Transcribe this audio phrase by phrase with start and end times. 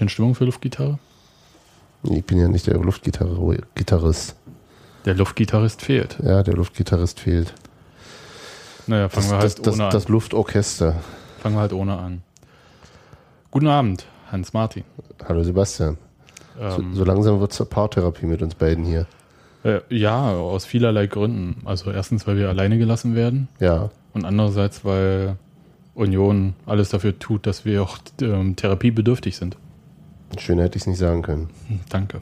[0.00, 0.98] In Stimmung für Luftgitarre?
[2.02, 4.34] Ich bin ja nicht der Luftgitarre Gitarrist.
[5.04, 6.16] Der Luftgitarrist fehlt.
[6.22, 7.52] Ja, der Luftgitarrist fehlt.
[8.86, 9.90] Naja, fangen Das, wir das, halt das, ohne an.
[9.90, 10.96] das Luftorchester.
[11.40, 12.22] Fangen wir halt ohne an.
[13.50, 14.84] Guten Abend, Hans Martin.
[15.28, 15.98] Hallo Sebastian.
[16.58, 19.06] So, Ähm, so langsam wird es zur Paartherapie mit uns beiden hier.
[19.64, 21.60] äh, ja, aus vielerlei Gründen.
[21.66, 25.36] Also erstens, weil wir alleine gelassen werden Ja, und andererseits, weil
[25.94, 29.56] Union alles dafür tut, dass wir auch ähm, therapiebedürftig sind.
[30.38, 31.50] Schöner hätte ich es nicht sagen können.
[31.68, 32.20] Hm, Danke.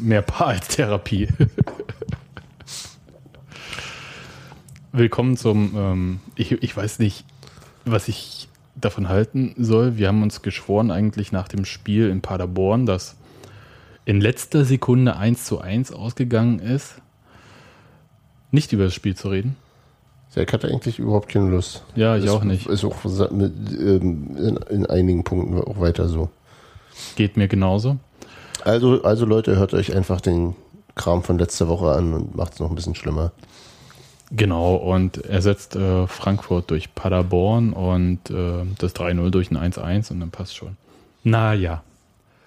[0.00, 1.28] Mehr Paar als Therapie.
[4.92, 7.24] Willkommen zum, ähm, ich, ich weiß nicht,
[7.84, 9.96] was ich davon halten soll.
[9.96, 13.16] Wir haben uns geschworen, eigentlich nach dem Spiel in Paderborn, das
[14.04, 16.96] in letzter Sekunde 1 zu 1 ausgegangen ist,
[18.50, 19.56] nicht über das Spiel zu reden.
[20.34, 21.82] Ja, ich hatte eigentlich überhaupt keine Lust.
[21.94, 22.66] Ja, ich ist, auch nicht.
[22.66, 26.30] Ist auch ähm, in, in einigen Punkten auch weiter so.
[27.16, 27.98] Geht mir genauso.
[28.64, 30.54] Also, also Leute, hört euch einfach den
[30.94, 33.32] Kram von letzter Woche an und macht es noch ein bisschen schlimmer.
[34.30, 40.10] Genau, und er setzt äh, Frankfurt durch Paderborn und äh, das 3-0 durch ein 1-1
[40.10, 40.78] und dann passt schon.
[41.22, 41.82] Naja.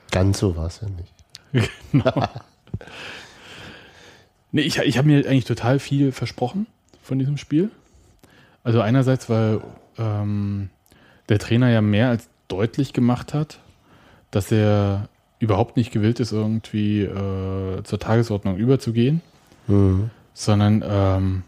[0.09, 1.13] Ganz so war es ja nicht.
[1.91, 2.11] Genau.
[4.51, 6.65] nee, ich ich habe mir eigentlich total viel versprochen
[7.05, 7.69] von diesem Spiel.
[8.63, 9.61] Also einerseits, weil
[9.97, 10.69] ähm,
[11.29, 13.59] der Trainer ja mehr als deutlich gemacht hat,
[14.31, 15.07] dass er
[15.39, 19.21] überhaupt nicht gewillt ist, irgendwie äh, zur Tagesordnung überzugehen,
[19.67, 20.09] Mhm.
[20.33, 21.43] sondern ähm,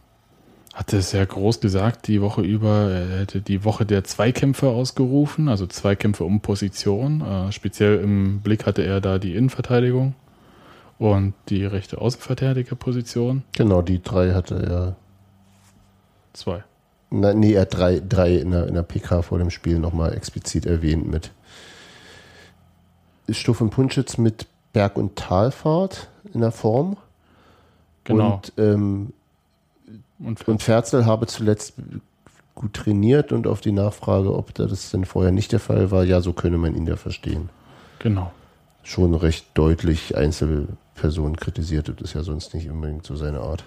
[0.73, 5.49] hatte es ja groß gesagt, die Woche über, er hätte die Woche der Zweikämpfe ausgerufen,
[5.49, 7.21] also Zweikämpfe um Position.
[7.21, 10.13] Äh, speziell im Blick hatte er da die Innenverteidigung
[10.99, 13.43] und die rechte Außenverteidigerposition.
[13.55, 14.95] Genau, die drei hatte er.
[16.37, 16.63] Zwei.
[17.09, 20.13] Na, nee, er hat drei, drei in, der, in der PK vor dem Spiel nochmal
[20.13, 21.31] explizit erwähnt mit
[23.29, 26.97] Stuff und Punschitz mit Berg- und Talfahrt in der Form.
[28.03, 28.35] Genau.
[28.35, 29.13] Und, ähm,
[30.19, 31.73] Und, und Ferzel habe zuletzt
[32.53, 36.21] gut trainiert und auf die Nachfrage, ob das denn vorher nicht der Fall war, ja,
[36.21, 37.49] so könne man ihn ja verstehen.
[37.99, 38.31] genau.
[38.83, 43.65] Schon recht deutlich Einzelpersonen kritisiert, das ist ja sonst nicht unbedingt so seine Art.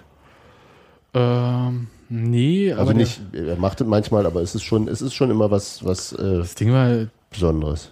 [1.13, 5.01] Ähm, nee, aber Also der- nicht, er macht es manchmal, aber es ist schon, es
[5.01, 7.89] ist schon immer was, was äh, das Ding war, wie Besonderes.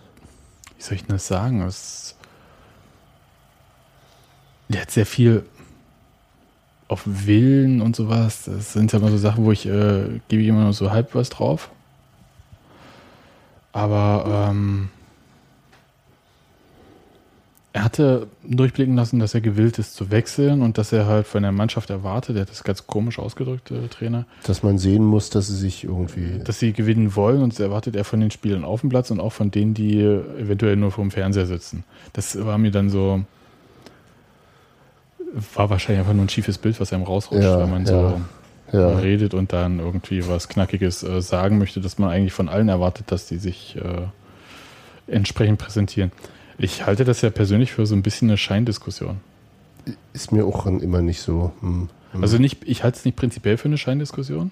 [0.78, 1.62] soll ich denn das sagen?
[1.62, 2.16] Es,
[4.70, 5.46] der hat sehr viel
[6.88, 8.44] auf Willen und sowas.
[8.46, 11.14] Das sind ja immer so Sachen, wo ich äh, gebe ich immer nur so halb
[11.14, 11.70] was drauf.
[13.72, 14.90] Aber ähm,
[17.90, 21.52] hatte durchblicken lassen, dass er gewillt ist zu wechseln und dass er halt von der
[21.52, 25.48] Mannschaft erwartet, er hat das ganz komisch ausgedrückt, der Trainer, Dass man sehen muss, dass
[25.48, 26.40] sie sich irgendwie.
[26.44, 29.20] dass sie gewinnen wollen und das erwartet er von den Spielern auf dem Platz und
[29.20, 31.84] auch von denen, die eventuell nur vorm Fernseher sitzen.
[32.14, 33.24] Das war mir dann so,
[35.56, 38.22] war wahrscheinlich einfach nur ein schiefes Bild, was einem rausrutscht, Ja, wenn man ja,
[38.72, 38.98] so ja.
[39.00, 43.12] redet und dann irgendwie was Knackiges äh, sagen möchte, dass man eigentlich von allen erwartet,
[43.12, 46.12] dass die sich äh, entsprechend präsentieren.
[46.60, 49.22] Ich halte das ja persönlich für so ein bisschen eine Scheindiskussion.
[50.12, 51.54] Ist mir auch immer nicht so.
[51.62, 52.22] Hm, hm.
[52.22, 54.52] Also nicht, ich halte es nicht prinzipiell für eine Scheindiskussion,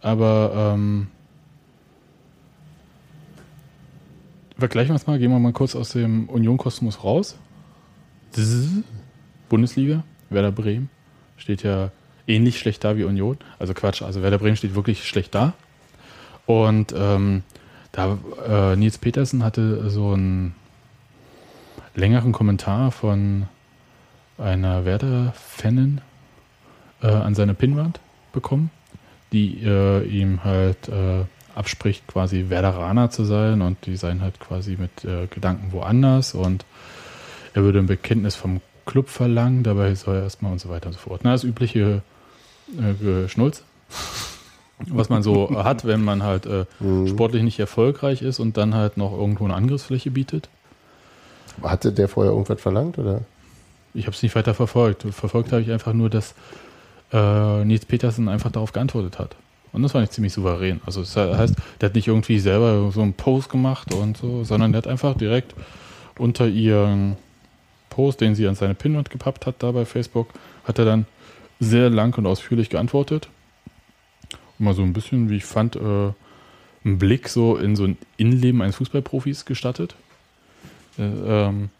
[0.00, 1.08] aber ähm,
[4.58, 7.36] vergleichen wir es mal, gehen wir mal kurz aus dem Union-Kosmos raus.
[9.48, 10.88] Bundesliga, Werder Bremen
[11.36, 11.90] steht ja
[12.26, 13.36] ähnlich schlecht da wie Union.
[13.58, 15.52] Also Quatsch, also Werder Bremen steht wirklich schlecht da.
[16.46, 17.42] Und ähm,
[17.92, 20.54] da äh, Nils Petersen hatte so einen
[21.96, 23.48] längeren Kommentar von
[24.38, 26.00] einer Werder-Fanin
[27.02, 28.00] äh, an seine Pinnwand
[28.32, 28.70] bekommen,
[29.32, 34.76] die äh, ihm halt äh, abspricht, quasi Werderaner zu sein und die seien halt quasi
[34.78, 36.64] mit äh, Gedanken woanders und
[37.54, 40.92] er würde ein Bekenntnis vom Club verlangen, dabei soll er erstmal und so weiter und
[40.92, 41.22] so fort.
[41.24, 42.02] Na, das übliche
[42.78, 43.64] äh, Schnulz,
[44.90, 47.08] was man so hat, wenn man halt äh, Mhm.
[47.08, 50.50] sportlich nicht erfolgreich ist und dann halt noch irgendwo eine Angriffsfläche bietet.
[51.62, 52.98] Hatte der vorher irgendwas verlangt?
[52.98, 53.22] Oder?
[53.94, 55.02] Ich habe es nicht weiter verfolgt.
[55.10, 56.34] Verfolgt habe ich einfach nur, dass
[57.12, 59.36] äh, Nils Petersen einfach darauf geantwortet hat.
[59.72, 60.80] Und das war nicht ziemlich souverän.
[60.86, 64.72] Also das heißt, der hat nicht irgendwie selber so einen Post gemacht und so, sondern
[64.72, 65.54] der hat einfach direkt
[66.18, 67.16] unter ihren
[67.90, 70.28] Post, den sie an seine Pinwand gepappt hat, da bei Facebook,
[70.64, 71.06] hat er dann
[71.60, 73.28] sehr lang und ausführlich geantwortet.
[74.58, 75.80] Mal so ein bisschen, wie ich fand, äh,
[76.84, 79.94] einen Blick so in so ein Innenleben eines Fußballprofis gestattet.
[80.98, 81.70] Äh, ähm,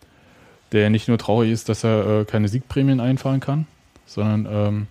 [0.73, 3.67] der ja nicht nur traurig ist, dass er äh, keine Siegprämien einfahren kann,
[4.05, 4.87] sondern ähm,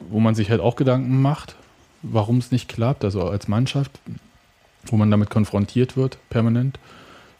[0.00, 1.54] wo man sich halt auch Gedanken macht,
[2.02, 3.92] warum es nicht klappt, also als Mannschaft,
[4.86, 6.78] wo man damit konfrontiert wird, permanent.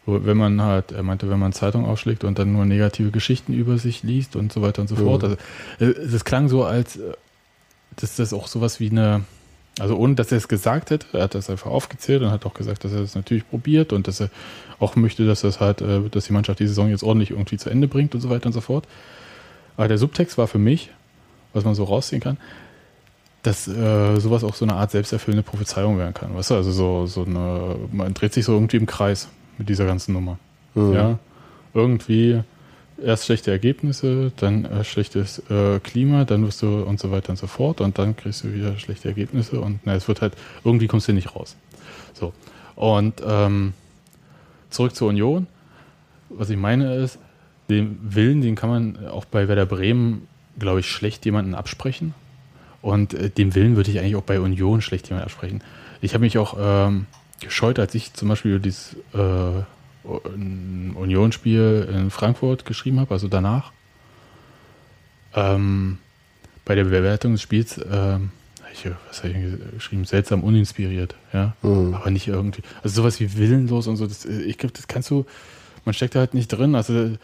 [0.05, 3.77] Wenn man halt, er meinte, wenn man Zeitung aufschlägt und dann nur negative Geschichten über
[3.77, 5.01] sich liest und so weiter und so Ja.
[5.01, 5.23] fort.
[5.23, 5.35] Also,
[5.79, 7.13] äh, das klang so, als äh,
[7.97, 9.21] dass das auch sowas wie eine,
[9.79, 12.53] also ohne dass er es gesagt hätte, er hat das einfach aufgezählt und hat auch
[12.53, 14.29] gesagt, dass er das natürlich probiert und dass er
[14.79, 17.69] auch möchte, dass das halt, äh, dass die Mannschaft die Saison jetzt ordentlich irgendwie zu
[17.69, 18.87] Ende bringt und so weiter und so fort.
[19.77, 20.89] Aber der Subtext war für mich,
[21.53, 22.37] was man so rausziehen kann,
[23.43, 26.35] dass äh, sowas auch so eine Art selbsterfüllende Prophezeiung werden kann.
[26.35, 29.85] Weißt du, also so, so eine, man dreht sich so irgendwie im Kreis mit dieser
[29.85, 30.37] ganzen Nummer.
[30.75, 30.93] Mhm.
[30.93, 31.19] Ja,
[31.73, 32.41] irgendwie
[33.03, 37.37] erst schlechte Ergebnisse, dann äh, schlechtes äh, Klima, dann wirst du und so weiter und
[37.37, 40.87] so fort und dann kriegst du wieder schlechte Ergebnisse und na, es wird halt, irgendwie
[40.87, 41.55] kommst du nicht raus.
[42.13, 42.33] So.
[42.75, 43.73] Und ähm,
[44.69, 45.47] zurück zur Union.
[46.29, 47.19] Was ich meine ist,
[47.69, 52.13] den Willen, den kann man auch bei Werder Bremen, glaube ich, schlecht jemanden absprechen.
[52.81, 55.61] Und äh, den Willen würde ich eigentlich auch bei Union schlecht jemanden absprechen.
[56.01, 57.07] Ich habe mich auch ähm,
[57.41, 59.63] gescheut, als ich zum Beispiel dieses äh,
[60.03, 63.71] ein Unionsspiel in Frankfurt geschrieben habe, also danach.
[65.35, 65.97] Ähm,
[66.65, 68.31] bei der Bewertung des Spiels, ähm,
[68.71, 70.05] ich, was habe ich geschrieben?
[70.05, 71.53] Seltsam uninspiriert, ja.
[71.61, 71.93] Mhm.
[71.93, 72.61] Aber nicht irgendwie.
[72.83, 75.25] Also sowas wie willenlos und so, das, äh, ich glaube, das kannst du,
[75.85, 76.75] man steckt da halt nicht drin.
[76.75, 77.17] Also äh,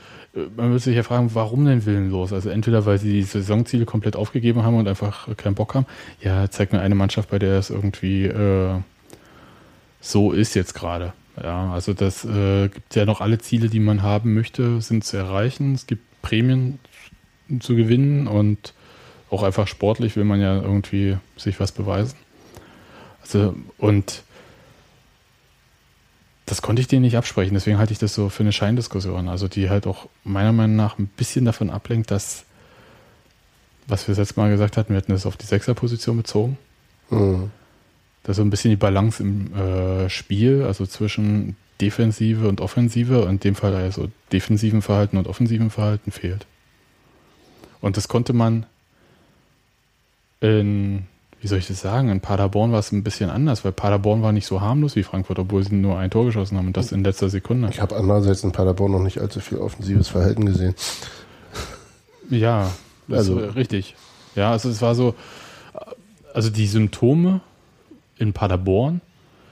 [0.55, 2.33] man würde sich ja fragen, warum denn willenlos?
[2.33, 5.85] Also entweder, weil sie die Saisonziele komplett aufgegeben haben und einfach keinen Bock haben.
[6.21, 8.79] Ja, zeig mir eine Mannschaft, bei der es irgendwie äh,
[10.01, 11.13] so ist jetzt gerade.
[11.41, 15.17] Ja, also das äh, gibt ja noch alle Ziele, die man haben möchte, sind zu
[15.17, 15.73] erreichen.
[15.73, 16.79] Es gibt Prämien
[17.59, 18.73] zu gewinnen und
[19.29, 22.17] auch einfach sportlich will man ja irgendwie sich was beweisen.
[23.21, 24.23] Also und
[26.45, 29.27] das konnte ich denen nicht absprechen, deswegen halte ich das so für eine Scheindiskussion.
[29.27, 32.45] Also die halt auch meiner Meinung nach ein bisschen davon ablenkt, dass,
[33.87, 36.57] was wir das letzte Mal gesagt hatten, wir hatten das auf die Sechserposition bezogen,
[37.09, 37.51] Mhm.
[38.25, 43.39] Dass so ein bisschen die Balance im äh, Spiel, also zwischen Defensive und Offensive, in
[43.39, 46.45] dem Fall also defensiven Verhalten und offensiven Verhalten fehlt.
[47.81, 48.65] Und das konnte man
[50.41, 51.03] in,
[51.41, 54.31] wie soll ich das sagen, in Paderborn war es ein bisschen anders, weil Paderborn war
[54.31, 57.03] nicht so harmlos wie Frankfurt, obwohl sie nur ein Tor geschossen haben und das in
[57.03, 57.69] letzter Sekunde.
[57.71, 60.75] Ich habe andererseits in Paderborn noch nicht allzu viel offensives Verhalten gesehen.
[62.29, 62.71] Ja,
[63.07, 63.95] das Also- ist richtig.
[64.35, 65.15] Ja, also es war so,
[66.33, 67.39] also die Symptome
[68.17, 69.01] in Paderborn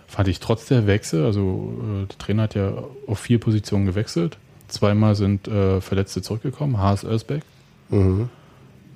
[0.07, 2.71] fand ich trotz der Wechsel, also äh, der Trainer hat ja
[3.07, 4.38] auf vier Positionen gewechselt.
[4.68, 7.44] Zweimal sind äh, Verletzte zurückgekommen, Haas Özbeck.
[7.89, 8.30] Mhm.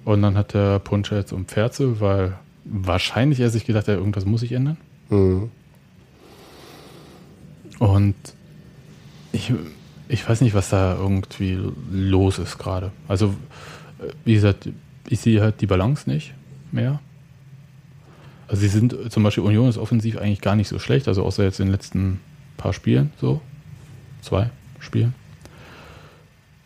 [0.05, 4.25] Und dann hat der Puncher jetzt um Pferze, weil wahrscheinlich er sich gedacht hat, irgendwas
[4.25, 4.77] muss sich ändern.
[5.09, 5.49] Mhm.
[7.79, 8.15] Und
[9.31, 9.53] ich,
[10.07, 11.59] ich weiß nicht, was da irgendwie
[11.91, 12.91] los ist gerade.
[13.07, 13.27] Also,
[13.99, 14.69] äh, wie gesagt,
[15.09, 16.33] ich sehe halt die Balance nicht
[16.71, 16.99] mehr.
[18.47, 21.43] Also sie sind zum Beispiel Union ist offensiv eigentlich gar nicht so schlecht, also außer
[21.43, 22.19] jetzt in den letzten
[22.57, 23.41] paar Spielen, so
[24.21, 24.49] zwei
[24.79, 25.13] Spielen.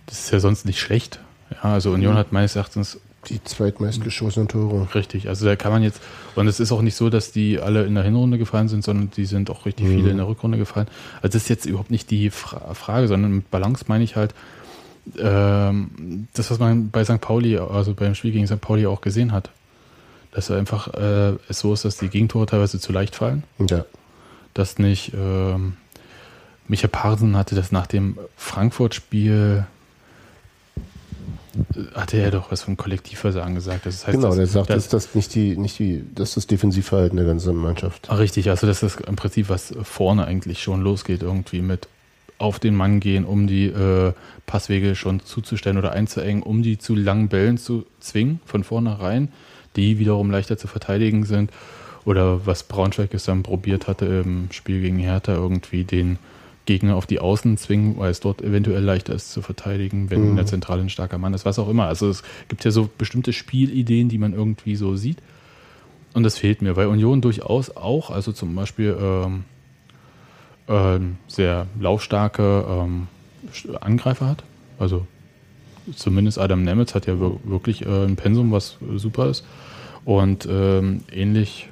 [0.06, 1.20] Das ist ja sonst nicht schlecht.
[1.52, 4.88] Ja, also Union hat meines Erachtens Die zweitmeist geschossenen Tore.
[4.96, 6.02] Richtig, also da kann man jetzt,
[6.36, 9.12] und es ist auch nicht so, dass die alle in der Hinrunde gefallen sind, sondern
[9.16, 9.96] die sind auch richtig Mhm.
[9.96, 10.88] viele in der Rückrunde gefallen.
[11.22, 14.34] Also das ist jetzt überhaupt nicht die Fra Frage, sondern mit Balance meine ich halt,
[15.20, 17.22] ähm, das, was man bei St.
[17.22, 18.62] Pauli, also beim Spiel gegen St.
[18.62, 19.50] Pauli auch gesehen hat,
[20.32, 23.86] dass einfach äh, es so ist, dass die Gegentore teilweise zu leicht fallen, Ja.
[24.54, 25.74] dass nicht, ähm,
[26.68, 29.66] Micha Parsen hatte das nach dem Frankfurt-Spiel,
[31.76, 33.86] äh, hatte er doch was vom Kollektivversagen gesagt.
[33.86, 36.38] Das heißt, Genau, dass- der sagt, dass- dass das nicht die, nicht die, das ist
[36.38, 38.10] das Defensivverhalten der ganzen Mannschaft.
[38.10, 41.88] Ah, Richtig, also das ist im Prinzip, was vorne eigentlich schon losgeht, irgendwie mit
[42.38, 44.14] auf den Mann gehen, um die äh,
[44.48, 49.30] Passwege schon zuzustellen oder einzuengen, um die zu langen Bällen zu zwingen, von vornherein,
[49.76, 51.52] die wiederum leichter zu verteidigen sind.
[52.04, 56.18] Oder was Braunschweig gestern probiert hatte im Spiel gegen Hertha, irgendwie den
[56.66, 60.36] Gegner auf die Außen zwingen, weil es dort eventuell leichter ist zu verteidigen, wenn in
[60.36, 61.86] der Zentrale ein starker Mann ist, was auch immer.
[61.86, 65.18] Also es gibt ja so bestimmte Spielideen, die man irgendwie so sieht.
[66.14, 69.44] Und das fehlt mir, weil Union durchaus auch, also zum Beispiel ähm,
[70.68, 73.08] ähm, sehr laufstarke ähm,
[73.80, 74.44] Angreifer hat.
[74.78, 75.08] Also
[75.96, 79.46] zumindest Adam Nemitz hat ja wir- wirklich äh, ein Pensum, was äh, super ist.
[80.06, 81.70] Und ähm, ähnlich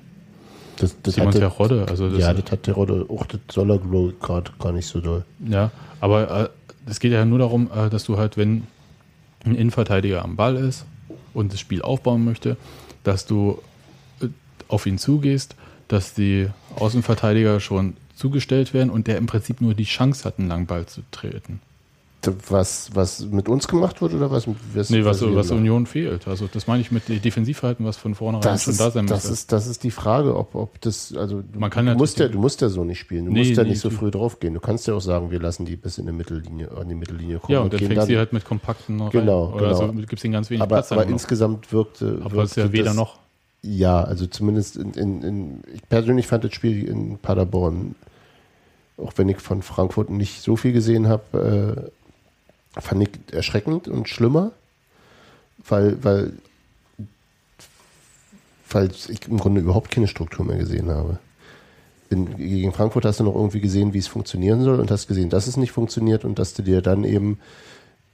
[0.77, 1.85] Das, das Simon hat der, Terodde.
[1.89, 4.99] Also das, ja, das hat der Rodde, auch das soll er gerade gar nicht so
[5.01, 5.25] doll.
[5.47, 6.49] Ja, aber äh,
[6.89, 8.63] es geht ja nur darum, äh, dass du halt, wenn
[9.45, 10.85] ein Innenverteidiger am Ball ist
[11.33, 12.55] und das Spiel aufbauen möchte,
[13.03, 13.59] dass du
[14.21, 14.27] äh,
[14.67, 15.55] auf ihn zugehst,
[15.87, 20.49] dass die Außenverteidiger schon zugestellt werden und der im Prinzip nur die Chance hat, einen
[20.49, 21.61] langen Ball zu treten.
[22.49, 25.59] Was, was mit uns gemacht wird oder was, was Nee, was, was machen?
[25.59, 26.27] Union fehlt.
[26.27, 29.19] Also das meine ich mit Defensivverhalten, was von vornherein das schon ist, da sein das
[29.23, 29.33] müsste.
[29.33, 32.27] ist, das ist die Frage, ob, ob das, also du, Man kann du, musst ja,
[32.27, 33.23] du musst ja so nicht spielen.
[33.25, 34.53] Du Nee, musst ja nee, nicht so früh draufgehen.
[34.53, 37.39] Du kannst ja auch sagen, wir lassen die bis in die Mittellinie, an die Mittellinie
[37.39, 37.53] kommen.
[37.53, 39.53] ja, und dann gehen fängst du dann- halt mit kompakten noch Genau.
[39.53, 39.87] Oder genau.
[39.87, 40.89] so gibst ihnen ganz wenig aber, Platz.
[40.89, 43.19] dann aber insgesamt wirkte, aber es ist ja wirkte weder das, noch.
[43.61, 47.95] Ja, also zumindest in, in, in, ich persönlich fand das Spiel in Paderborn,
[48.97, 51.91] auch wenn ich von Frankfurt nicht so viel gesehen habe, äh,
[52.77, 54.51] fand ich erschreckend und schlimmer,
[55.67, 56.33] weil, weil,
[58.69, 61.19] weil ich im Grunde überhaupt keine Struktur mehr gesehen habe.
[62.09, 65.29] In, gegen Frankfurt hast du noch irgendwie gesehen, wie es funktionieren soll und hast gesehen,
[65.29, 67.39] dass es nicht funktioniert und dass du dir dann eben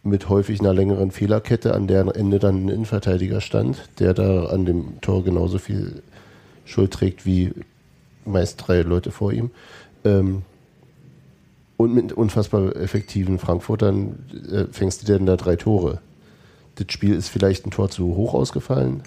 [0.03, 4.65] mit häufig einer längeren Fehlerkette, an deren Ende dann ein Innenverteidiger stand, der da an
[4.65, 6.03] dem Tor genauso viel
[6.65, 7.53] Schuld trägt wie
[8.25, 9.51] meist drei Leute vor ihm.
[10.03, 10.43] Ähm,
[11.77, 14.20] und mit unfassbar effektiven Frankfurtern
[14.51, 16.00] äh, fängst du dann da drei Tore.
[16.75, 19.01] Das Spiel ist vielleicht ein Tor zu hoch ausgefallen,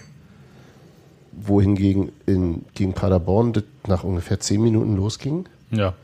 [1.32, 5.94] wohingegen in, gegen Paderborn das nach ungefähr zehn Minuten losging Ja.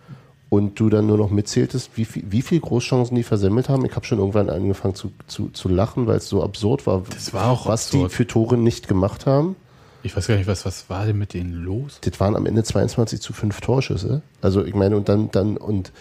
[0.49, 3.85] und du dann nur noch mitzähltest, wie viel, wie viel Großchancen die versemmelt haben.
[3.85, 7.02] Ich habe schon irgendwann angefangen zu, zu, zu lachen, weil es so absurd war,
[7.33, 8.11] war was absurd.
[8.11, 9.56] die für Tore nicht gemacht haben.
[10.02, 11.99] Ich weiß gar nicht, was, was war denn mit denen los?
[12.02, 14.21] Das waren am Ende 22 zu 5 Torschüsse.
[14.42, 15.92] Also ich meine, und dann, dann, und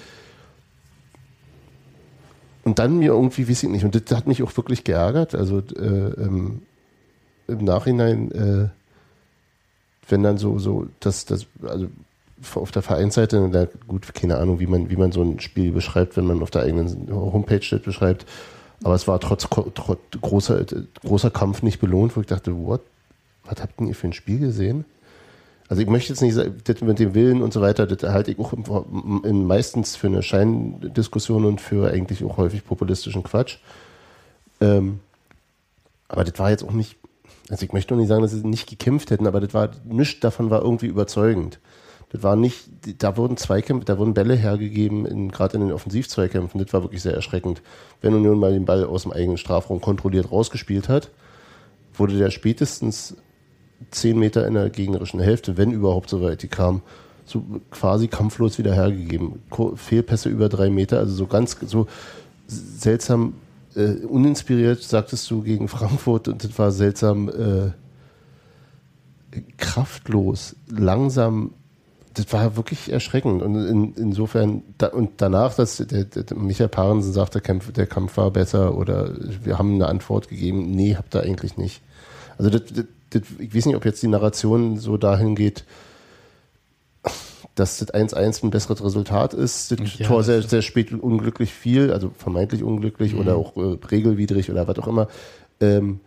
[2.63, 5.36] und dann mir irgendwie, weiß ich nicht, und das hat mich auch wirklich geärgert.
[5.36, 6.62] Also äh, ähm,
[7.48, 8.70] im Nachhinein, äh,
[10.10, 11.88] wenn dann so, so, das, das, also
[12.55, 16.17] auf der Vereinsseite, da, gut, keine Ahnung, wie man, wie man so ein Spiel beschreibt,
[16.17, 18.25] wenn man auf der eigenen Homepage das beschreibt.
[18.84, 20.65] Aber es war trotz, trotz großer,
[21.05, 22.82] großer Kampf nicht belohnt, wo ich dachte, what?
[23.46, 24.86] Was habt ihr für ein Spiel gesehen?
[25.70, 28.32] Also ich möchte jetzt nicht sagen, das mit dem Willen und so weiter, das halte
[28.32, 33.58] ich auch im, meistens für eine Scheindiskussion und für eigentlich auch häufig populistischen Quatsch.
[34.60, 35.00] Ähm,
[36.08, 36.98] aber das war jetzt auch nicht,
[37.50, 40.20] also ich möchte auch nicht sagen, dass sie nicht gekämpft hätten, aber das war, nichts
[40.20, 41.60] davon war irgendwie überzeugend.
[42.12, 46.63] Das war nicht, da wurden Zweikämpfe, da wurden Bälle hergegeben, in, gerade in den Offensivzweikämpfen,
[46.63, 47.63] das war wirklich sehr erschreckend.
[48.01, 51.10] Wenn Union mal den Ball aus dem eigenen Strafraum kontrolliert rausgespielt hat,
[51.96, 53.15] wurde der spätestens
[53.92, 56.82] zehn Meter in der gegnerischen Hälfte, wenn überhaupt so weit die kam,
[57.25, 59.40] so quasi kampflos wieder hergegeben.
[59.75, 61.88] Fehlpässe über drei Meter, also so ganz so
[62.48, 63.34] seltsam
[63.75, 67.72] äh, uninspiriert, sagtest du gegen Frankfurt und das war seltsam äh,
[69.58, 71.52] kraftlos, langsam.
[72.13, 77.12] Das war wirklich erschreckend und in, insofern da, und danach, dass der, der Michael Parensen
[77.12, 79.10] sagt, der Kampf, der Kampf war besser oder
[79.44, 80.70] wir haben eine Antwort gegeben.
[80.70, 81.82] Nee, habt ihr eigentlich nicht.
[82.38, 85.65] Also das, das, das, ich weiß nicht, ob jetzt die Narration so dahin geht,
[87.55, 89.72] dass das 1-1 ein besseres Resultat ist.
[89.72, 94.50] Das Ja, Tor sehr, sehr spät unglücklich fiel, also vermeintlich unglücklich oder auch äh, regelwidrig
[94.50, 95.08] oder was auch immer.
[95.60, 96.00] Ähm,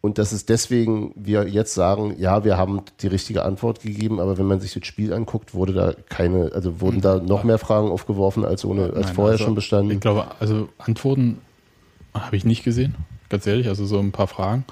[0.00, 4.36] und dass es deswegen wir jetzt sagen, ja, wir haben die richtige Antwort gegeben, aber
[4.36, 7.88] wenn man sich das Spiel anguckt, wurde da keine, also wurden da noch mehr Fragen
[7.88, 9.92] aufgeworfen als ohne, als Nein, vorher also, schon bestanden.
[9.92, 11.38] Ich glaube, also Antworten
[12.14, 12.96] habe ich nicht gesehen,
[13.28, 14.64] ganz ehrlich, also so ein paar Fragen.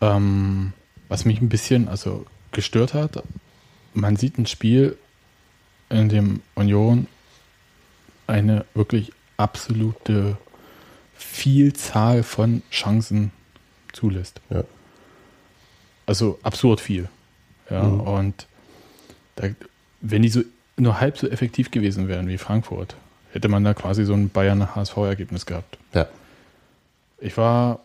[0.00, 0.72] Ähm,
[1.08, 3.22] was mich ein bisschen also gestört hat,
[3.94, 4.96] man sieht ein Spiel,
[5.88, 7.06] in dem Union
[8.26, 10.36] eine wirklich absolute
[11.14, 13.30] Vielzahl von Chancen
[13.92, 14.40] zulässt.
[14.50, 14.64] Ja.
[16.06, 17.08] Also absurd viel.
[17.70, 18.00] Ja, Mhm.
[18.00, 18.46] und
[19.36, 19.48] da,
[20.00, 20.42] wenn die so
[20.76, 22.96] nur halb so effektiv gewesen wären wie Frankfurt,
[23.32, 25.78] hätte man da quasi so ein Bayern-HSV-Ergebnis gehabt.
[25.94, 26.06] Ja.
[27.18, 27.80] Ich war,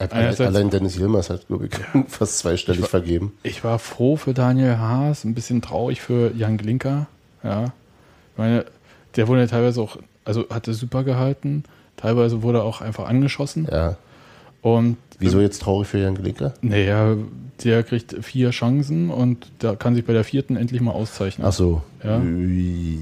[0.00, 1.72] Einerseits- allein Dennis Yilmaz hat, glaube ich,
[2.08, 3.32] fast zweistellig Ich war- vergeben.
[3.42, 7.06] ich war froh für Daniel Haas, ein bisschen traurig für Jan Glinker.
[7.42, 7.64] Ja.
[7.64, 8.64] Ich meine,
[9.16, 11.64] der wurde ja teilweise auch, also hatte super gehalten,
[11.96, 13.68] teilweise wurde er auch einfach angeschossen.
[13.70, 13.96] Ja.
[14.62, 16.54] Und Wieso jetzt traurig für Jan Glinker?
[16.62, 17.16] naja,
[17.64, 21.46] der kriegt vier Chancen und der kann sich bei der vierten endlich mal auszeichnen.
[21.46, 21.82] Ach so.
[22.02, 22.18] Ja.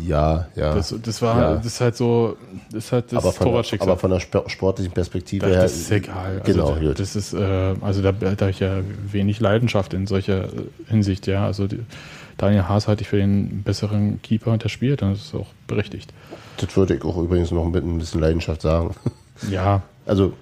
[0.06, 0.74] Ja, ja.
[0.74, 1.54] Das, das war, Ja.
[1.56, 2.36] das ist halt so,
[2.72, 5.62] das ist halt das aber, von der, aber von der Sp- sportlichen Perspektive Das, her.
[5.62, 6.40] das ist egal.
[6.40, 6.98] Also Genau, da- gut.
[6.98, 8.80] das ist, äh, also da, da habe ich ja
[9.12, 10.50] wenig Leidenschaft in solcher äh,
[10.88, 11.46] Hinsicht, ja.
[11.46, 11.78] Also die,
[12.36, 15.48] Daniel Haas halte ich für den besseren Keeper und der spielt, und das ist auch
[15.68, 16.12] berechtigt.
[16.56, 18.94] Das würde ich auch übrigens noch mit ein bisschen Leidenschaft sagen.
[19.50, 20.32] Ja, Also,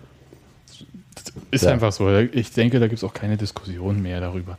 [1.50, 1.72] ist Ja.
[1.72, 2.16] einfach so.
[2.18, 4.58] Ich denke, da gibt es auch keine Diskussion mehr darüber.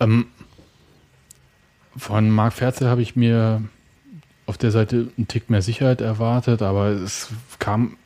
[0.00, 0.26] Ähm,
[1.96, 3.62] von Marc Ferzel habe ich mir
[4.46, 7.28] auf der Seite einen Tick mehr Sicherheit erwartet, aber es
[7.58, 7.96] kam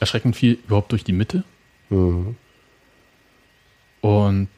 [0.00, 1.44] erschreckend viel überhaupt durch die Mitte.
[1.90, 2.36] Mhm.
[4.00, 4.48] Und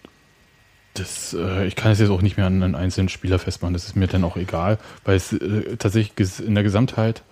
[0.94, 3.74] das, äh, ich kann es jetzt auch nicht mehr an einen einzelnen Spieler festmachen.
[3.74, 7.22] Das ist mir dann auch egal, weil es äh, tatsächlich in der Gesamtheit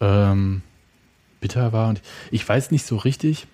[0.00, 0.62] ähm,
[1.40, 1.88] bitter war.
[1.88, 3.46] Und ich weiß nicht so richtig,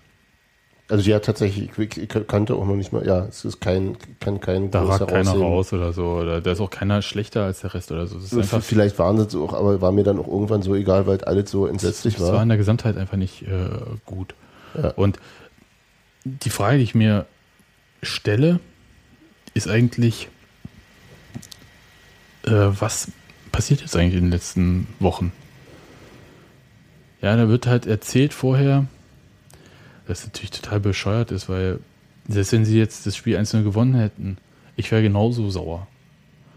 [0.88, 4.70] Also ja, tatsächlich, ich, kannte auch noch nicht mal, ja, es ist kein, kann kein
[4.70, 5.42] da großer ragt keiner rausheben.
[5.42, 6.04] raus oder so.
[6.06, 8.18] Oder da ist auch keiner schlechter als der Rest oder so.
[8.60, 11.50] Vielleicht waren sie es auch, aber war mir dann auch irgendwann so egal, weil alles
[11.50, 12.42] so entsetzlich das war war.
[12.42, 13.68] in der Gesamtheit einfach nicht äh,
[14.04, 14.34] gut.
[14.74, 14.90] Ja.
[14.90, 15.18] Und
[16.24, 17.26] die Frage, die ich mir
[18.02, 18.60] stelle,
[19.54, 20.28] ist eigentlich,
[22.44, 23.08] äh, was
[23.52, 25.32] passiert jetzt eigentlich in den letzten Wochen?
[27.24, 28.84] Ja, da wird halt erzählt vorher,
[30.06, 31.78] dass natürlich total bescheuert ist, weil
[32.28, 34.36] selbst wenn sie jetzt das Spiel einzeln gewonnen hätten,
[34.76, 35.86] ich wäre genauso sauer.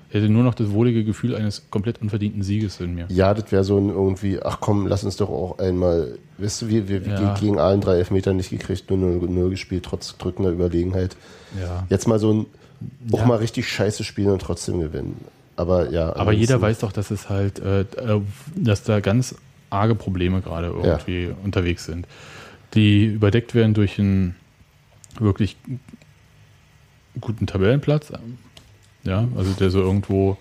[0.09, 3.05] Ich hätte nur noch das wohlige Gefühl eines komplett unverdienten Sieges in mir.
[3.07, 6.67] Ja, das wäre so ein irgendwie, ach komm, lass uns doch auch einmal, weißt du,
[6.67, 7.33] wir, wir Ja.
[7.39, 11.15] gegen allen drei Elfmeter nicht gekriegt, nur 0 gespielt, trotz drückender Überlegenheit.
[11.61, 11.87] Ja.
[11.89, 12.45] Jetzt mal so ein,
[13.13, 13.25] auch Ja.
[13.25, 15.15] mal richtig scheiße spielen und trotzdem gewinnen.
[15.55, 16.13] Aber ja.
[16.15, 18.21] Aber jeder weiß doch, dass es halt, äh, äh,
[18.55, 19.33] dass da ganz
[19.69, 22.07] arge Probleme gerade irgendwie unterwegs sind,
[22.73, 24.35] die überdeckt werden durch einen
[25.19, 25.57] wirklich
[27.19, 28.11] guten Tabellenplatz.
[29.03, 30.37] Ja, also der so irgendwo,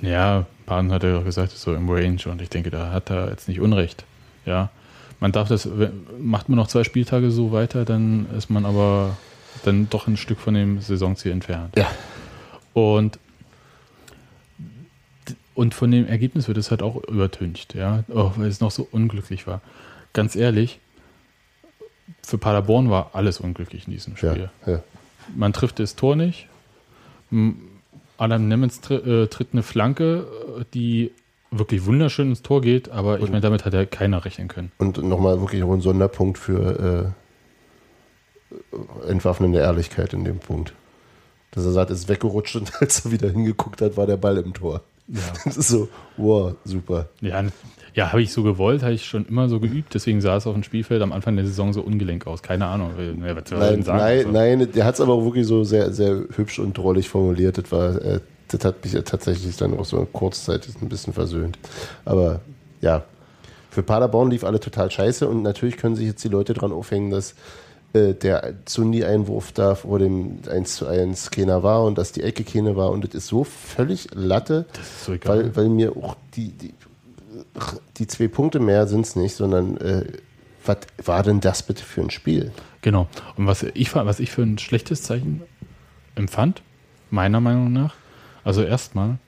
[0.00, 3.10] ja, Baden hat ja auch gesagt, ist so im Range und ich denke, da hat
[3.10, 4.04] er jetzt nicht Unrecht.
[4.44, 4.70] Ja,
[5.20, 5.68] man darf das,
[6.20, 9.16] macht man noch zwei Spieltage so weiter, dann ist man aber
[9.64, 11.76] dann doch ein Stück von dem Saisonziel entfernt.
[11.76, 11.86] Ja.
[12.74, 13.18] Und
[15.54, 18.86] und von dem Ergebnis wird es halt auch übertüncht, ja, auch weil es noch so
[18.90, 19.60] unglücklich war.
[20.12, 20.80] Ganz ehrlich,
[22.22, 24.50] für Paderborn war alles unglücklich in diesem Spiel.
[24.66, 24.82] Ja, ja.
[25.34, 26.48] Man trifft das Tor nicht.
[28.18, 30.26] Adam Nemitz tri äh, tritt eine Flanke,
[30.74, 31.12] die
[31.50, 34.72] wirklich wunderschön ins Tor geht, aber ich meine, damit hat ja keiner rechnen können.
[34.78, 37.14] Und nochmal wirklich auch ein Sonderpunkt für
[39.04, 40.74] äh, entwaffnende Ehrlichkeit in dem Punkt.
[41.50, 44.38] Dass er sagt, es ist weggerutscht und als er wieder hingeguckt hat, war der Ball
[44.38, 44.82] im Tor.
[45.12, 47.08] Ja, Das ist so, wow, super.
[47.20, 47.42] ja,
[47.94, 50.54] ja habe ich so gewollt, habe ich schon immer so geübt, deswegen sah es auf
[50.54, 52.42] dem Spielfeld am Anfang der Saison so ungelenk aus.
[52.42, 53.98] Keine Ahnung, ne, was soll er Nein, sagen?
[53.98, 57.08] nein, Also, nein, der hat es aber auch wirklich so sehr, sehr hübsch und drollig
[57.08, 57.58] formuliert.
[57.58, 61.58] Das, war, äh, das hat mich ja tatsächlich dann auch so kurzzeitig ein bisschen versöhnt.
[62.06, 62.40] Aber
[62.80, 63.04] ja,
[63.70, 67.10] für Paderborn lief alle total scheiße und natürlich können sich jetzt die Leute dran aufhängen,
[67.10, 67.34] dass
[67.92, 72.44] äh, der Zundi-Einwurf da vor dem 1 zu 1 keiner war und dass die Ecke
[72.44, 74.66] keine war und das ist so völlig Latte,
[75.04, 76.74] so weil, weil mir auch die, die,
[77.98, 80.04] die zwei Punkte mehr sind es nicht, sondern äh,
[80.64, 82.52] was war denn das bitte für ein Spiel?
[82.82, 83.08] Genau.
[83.36, 85.42] Und was ich, was ich für ein schlechtes Zeichen
[86.14, 86.62] empfand,
[87.10, 87.94] meiner Meinung nach,
[88.44, 89.18] also erstmal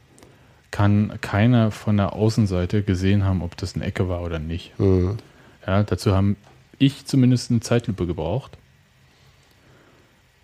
[0.71, 4.79] kann keiner von der Außenseite gesehen haben, ob das eine Ecke war oder nicht.
[4.79, 5.19] Mhm.
[5.67, 6.37] Ja, dazu haben
[6.79, 8.57] ich zumindest eine Zeitlupe gebraucht.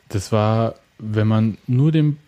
[0.08, 2.18] Das war, wenn man nur dem,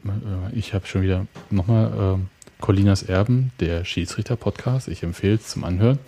[0.52, 5.98] ich habe schon wieder nochmal äh, Colinas Erben, der Schiedsrichter-Podcast, ich empfehle es zum Anhören.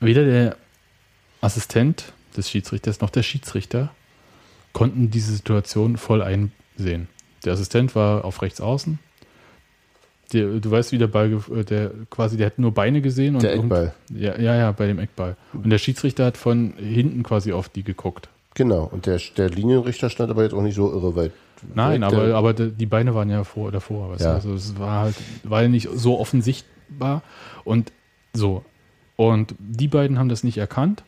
[0.00, 0.56] Weder der
[1.40, 3.94] Assistent des Schiedsrichters noch der Schiedsrichter
[4.72, 7.08] konnten diese Situation voll einsehen.
[7.44, 8.98] Der Assistent war auf rechts außen.
[10.32, 13.34] Der, du weißt, wie der Ball, äh, der quasi, der hat nur Beine gesehen.
[13.34, 13.92] Und Der Eckball.
[14.14, 15.36] Ja, ja, ja, bei dem Eckball.
[15.52, 18.28] Und der Schiedsrichter hat von hinten quasi auf die geguckt.
[18.54, 21.32] Genau, und der, der Linienrichter stand aber jetzt auch nicht so irre weit.
[21.74, 24.10] Nein, aber, Der- aber die Beine waren ja vor, davor.
[24.10, 24.30] Weißt Ja.
[24.30, 24.34] du?
[24.34, 25.14] Also es war halt,
[25.44, 27.22] war nicht so offensichtbar.
[27.64, 27.92] Und
[28.32, 28.64] so.
[29.16, 31.04] Und die beiden haben das nicht erkannt,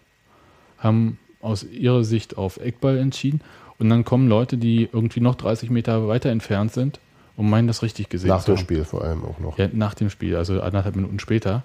[0.79, 3.41] haben aus ihrer Sicht auf Eckball entschieden.
[3.79, 7.01] Und dann kommen Leute, die irgendwie noch 30 Meter weiter entfernt sind
[7.37, 8.57] und meinen das richtig gesehen nach dem.
[8.57, 9.59] Spiel vor allem auch noch.
[9.59, 11.64] Ja, nach dem Spiel, also anderthalb Minuten später.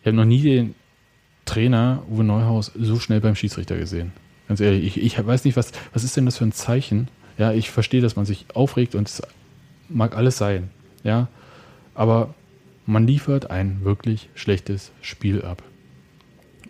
[0.00, 0.74] Ich habe noch nie den
[1.44, 4.12] Trainer Uwe Neuhaus so schnell beim Schiedsrichter gesehen.
[4.48, 7.08] Ganz ehrlich, ich, ich weiß nicht, was, was ist denn das für ein Zeichen?
[7.38, 9.22] Ja, ich verstehe, dass man sich aufregt und es
[9.88, 10.70] mag alles sein.
[11.02, 11.28] Ja,
[11.94, 12.34] aber
[12.86, 15.62] man liefert ein wirklich schlechtes Spiel ab.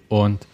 [0.09, 0.47] Und,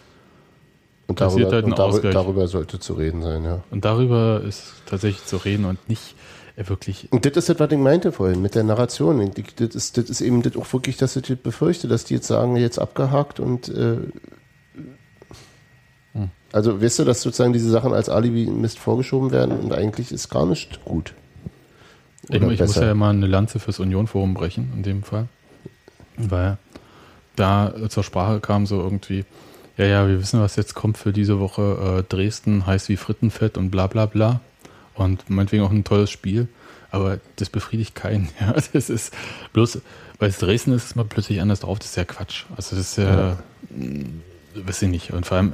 [1.07, 3.63] Und passiert darüber, halt ein und darüber, darüber sollte zu reden sein, ja.
[3.69, 6.15] und darüber ist tatsächlich zu reden und nicht
[6.55, 7.07] wirklich.
[7.11, 9.31] Und das ist das, was ich meinte vorhin mit der Narration.
[9.57, 12.27] Das ist, das ist eben das auch wirklich, dass ich das befürchte, dass die jetzt
[12.27, 13.97] sagen, jetzt abgehakt und äh,
[16.13, 16.29] Hm.
[16.51, 20.45] also weißt du, dass sozusagen diese Sachen als Alibi-Mist vorgeschoben werden und eigentlich ist gar
[20.45, 21.13] nicht gut.
[22.29, 25.27] Ich, Oder ich muss ja mal eine Lanze fürs Union-Forum brechen, in dem Fall.
[26.17, 26.57] Weil
[27.35, 29.25] da zur Sprache kam so irgendwie,
[29.77, 31.99] ja, ja, wir wissen, was jetzt kommt für diese Woche.
[31.99, 34.41] Äh, Dresden heiß wie Frittenfett und bla bla bla.
[34.95, 36.47] Und meinetwegen auch ein tolles Spiel.
[36.91, 38.29] aber das befriedigt keinen.
[38.39, 39.13] Ja, das ist
[39.53, 39.81] bloß,
[40.19, 41.79] weil es Dresden ist, ist man plötzlich anders drauf.
[41.79, 42.43] Das ist ja Quatsch.
[42.55, 43.37] Also das ist ja,
[43.69, 44.05] mh,
[44.55, 45.11] weiß ich nicht.
[45.11, 45.53] Und vor allem,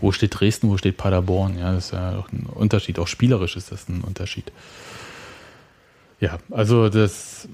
[0.00, 1.58] wo steht Dresden, wo steht Paderborn?
[1.58, 2.98] Ja, das ist ja auch ein Unterschied.
[2.98, 4.50] Auch spielerisch ist das ein Unterschied.
[6.20, 7.48] Ja, also das,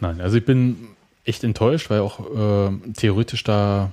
[0.00, 0.88] nein, also ich bin
[1.24, 3.90] echt enttäuscht, weil auch äh, theoretisch da,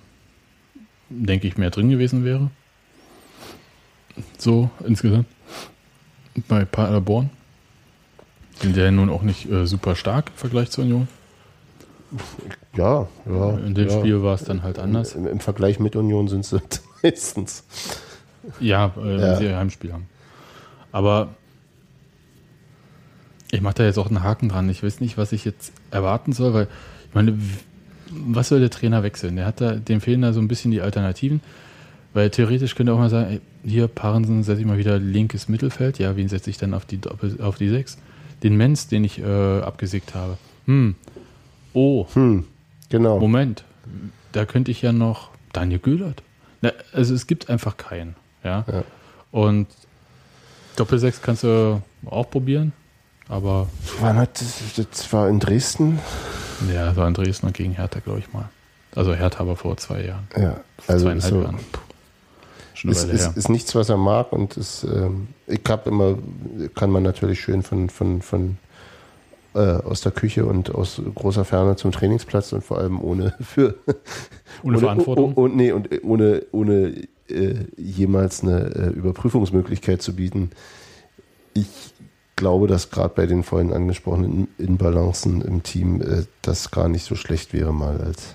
[1.10, 2.52] denke ich, mehr drin gewesen wäre.
[4.38, 5.26] So insgesamt.
[6.47, 7.29] Bei Paderborn.
[8.59, 11.07] Sind ja nun auch nicht äh, super stark im Vergleich zur Union.
[12.75, 13.57] Ja, ja.
[13.57, 13.99] In dem ja.
[13.99, 15.15] Spiel war es dann halt anders.
[15.15, 16.61] Im, Im Vergleich mit Union sind sie
[17.03, 17.63] meistens.
[18.59, 19.35] Ja, äh, wenn Ja.
[19.37, 20.07] sie ihr Heimspiel haben.
[20.91, 21.29] Aber
[23.51, 24.69] ich mache da jetzt auch einen Haken dran.
[24.69, 26.67] Ich weiß nicht, was ich jetzt erwarten soll, weil
[27.09, 27.37] ich meine,
[28.09, 29.35] was soll der Trainer wechseln?
[29.37, 31.41] Der hat da, dem fehlen da so ein bisschen die Alternativen.
[32.13, 35.47] Weil theoretisch könnte er auch mal sagen, ey, hier, Parensen setze ich mal wieder linkes
[35.50, 36.00] Mittelfeld.
[36.00, 37.97] Ja, wen setze ich dann auf die Doppel, auf die 6?
[38.43, 40.38] Den Menz, den ich äh, abgesägt habe.
[40.65, 40.95] Hm.
[41.74, 42.45] Oh, Hm,
[42.89, 43.19] genau.
[43.19, 43.63] Moment,
[44.32, 46.24] da könnte ich ja noch Daniel Güllert.
[46.62, 48.15] Na, also es gibt einfach keinen.
[48.43, 48.65] Ja.
[48.71, 48.84] Ja.
[49.32, 49.67] Und
[50.76, 52.74] Doppelsechs kannst du auch probieren,
[53.28, 53.67] aber
[54.00, 56.00] Wann hat das, das war in Dresden?
[56.74, 58.50] ja, das war in Dresden und gegen Hertha, glaube ich mal.
[58.95, 60.28] Also Hertha aber vor zwei Jahren.
[60.36, 61.60] Ja, also zweieinhalb so, Jahren.
[62.81, 66.17] Schon ist, ist, ist nichts, was er mag und ist, ähm, ich habe immer,
[66.73, 68.57] kann man natürlich schön von, von, von
[69.53, 73.75] äh, aus der Küche und aus großer Ferne zum Trainingsplatz und vor allem ohne für
[74.63, 75.35] Ohne Verantwortung.
[75.35, 80.49] Und, nee, und ohne, ohne äh, jemals eine äh, Überprüfungsmöglichkeit zu bieten.
[81.53, 81.93] Ich
[82.35, 87.13] glaube, dass gerade bei den vorhin angesprochenen Inbalancen im Team äh, das gar nicht so
[87.13, 88.33] schlecht wäre mal als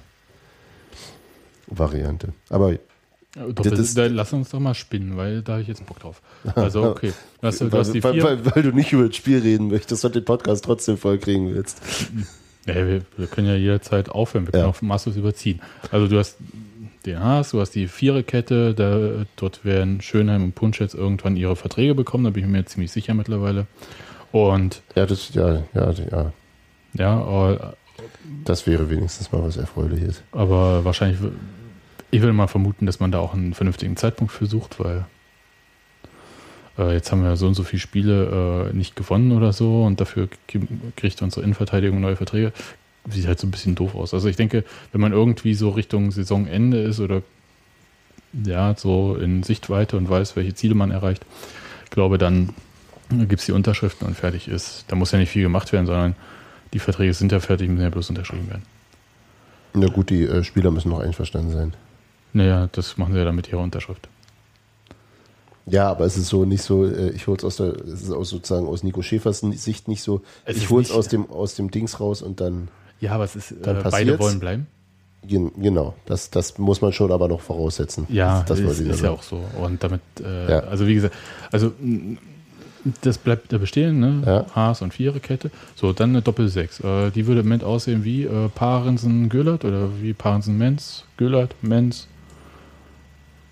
[1.67, 2.33] Variante.
[2.49, 2.75] Aber
[3.37, 6.23] Doppel, das da, lass uns doch mal spinnen, weil da habe ich jetzt Bock drauf.
[6.55, 7.13] Also, okay.
[7.41, 10.25] Du weil, die weil, weil, weil du nicht über das Spiel reden möchtest und den
[10.25, 11.81] Podcast trotzdem vollkriegen willst.
[12.67, 14.69] Ja, wir, wir können ja jederzeit aufhören, wir können Ja.
[14.71, 15.61] auch maßlos überziehen.
[15.93, 16.37] Also du hast
[17.07, 21.55] den Haas, du hast die Viererkette, da, dort werden Schönheim und Punsch jetzt irgendwann ihre
[21.55, 23.69] Verträge bekommen, da bin ich mir ziemlich sicher mittlerweile.
[24.33, 26.33] Und Ja, das, ja, ja, ja,
[26.95, 27.77] ja, aber,
[28.45, 30.23] das wäre wenigstens mal was Erfreuliches.
[30.33, 31.21] aber wahrscheinlich,
[32.11, 35.07] ich würde mal vermuten, dass man da auch einen vernünftigen Zeitpunkt für sucht, weil
[36.79, 40.01] äh, jetzt haben wir so und so viele Spiele äh, nicht gewonnen oder so und
[40.01, 40.29] dafür
[40.97, 42.53] kriegt unsere Innenverteidigung neue Verträge.
[43.09, 44.15] Sieht halt so ein bisschen doof aus.
[44.15, 47.23] Also ich denke, wenn man irgendwie so Richtung Saisonende ist oder
[48.45, 51.25] ja, so in Sichtweite und weiß, welche Ziele man erreicht,
[51.91, 52.51] glaube dann
[53.11, 54.85] gibt es die Unterschriften und fertig ist.
[54.89, 56.17] Da muss ja nicht viel gemacht werden, sondern
[56.73, 58.63] die Verträge sind ja fertig, müssen ja bloß unterschrieben werden.
[59.75, 61.75] Na gut, die äh, Spieler müssen noch einverstanden sein.
[62.33, 64.09] Naja, das machen sie ja dann mit ihrer Unterschrift.
[65.69, 68.29] Ja, aber es ist so nicht so, äh, ich hol's aus der, es ist aus
[68.31, 71.71] sozusagen aus Nico Schäfers Sicht nicht so, Es ich hol's nicht- aus dem, aus dem
[71.73, 72.69] Dings raus und dann,
[73.01, 74.67] Ja, aber es ist, Dann äh, beide wollen bleiben.
[75.27, 78.07] gen- genau, das, das muss man schon aber noch voraussetzen.
[78.11, 79.43] Ja, das, das ist, ist ja auch so.
[79.61, 80.59] Und damit, äh, Ja.
[80.61, 81.15] also wie gesagt,
[81.51, 81.73] also
[83.03, 84.23] das bleibt da bestehen, ne?
[84.25, 84.47] Ja.
[84.55, 85.51] Haas und Viererkette.
[85.75, 86.79] So, dann eine Doppel-Sechs.
[86.79, 91.57] Äh, die würde im Moment aussehen wie äh, Parensen Göllert oder wie Parensen Menz, Göllert,
[91.63, 92.07] Menz,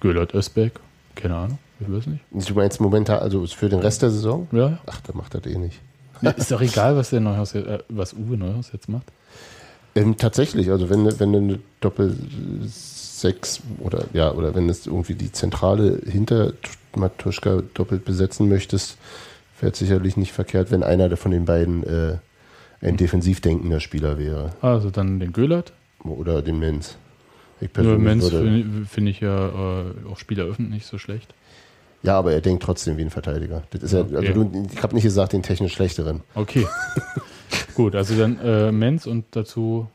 [0.05, 0.73] Göllert Özbeck.
[1.14, 2.23] Keine Ahnung, ich weiß nicht.
[2.51, 4.47] Du meinst momentan, also für den Rest der Saison?
[4.53, 5.81] Ja, Ach, der macht das eh nicht.
[6.21, 6.31] ja.
[6.31, 9.05] ist doch egal, was der Neuhaus, jetzt- äh, was Uwe Neuhaus jetzt macht.
[9.95, 12.14] Ähm, tatsächlich, also wenn, du- wenn du eine Doppel
[12.67, 16.53] 6 oder ja, oder wenn es irgendwie die Zentrale hinter
[16.97, 18.99] Matuschka doppelt besetzen möchtest,
[19.61, 22.17] wäre es sicherlich nicht verkehrt, wenn einer von den beiden äh,
[22.81, 24.51] ein defensiv denkender Spieler wäre.
[24.61, 25.73] Also dann den Göllert.
[26.03, 26.97] Oder den Menz.
[27.64, 31.35] Ich Nur persönlich Menz finde find ich ja äh, auch Spieler öffnen nicht so schlecht.
[32.03, 33.62] ja, aber er denkt trotzdem wie ein Verteidiger.
[33.70, 36.20] Das ist ja, also du, ich habe nicht gesagt, den technisch schlechteren.
[36.35, 36.66] Okay.
[37.74, 39.88] Gut, also dann äh, Menz und dazu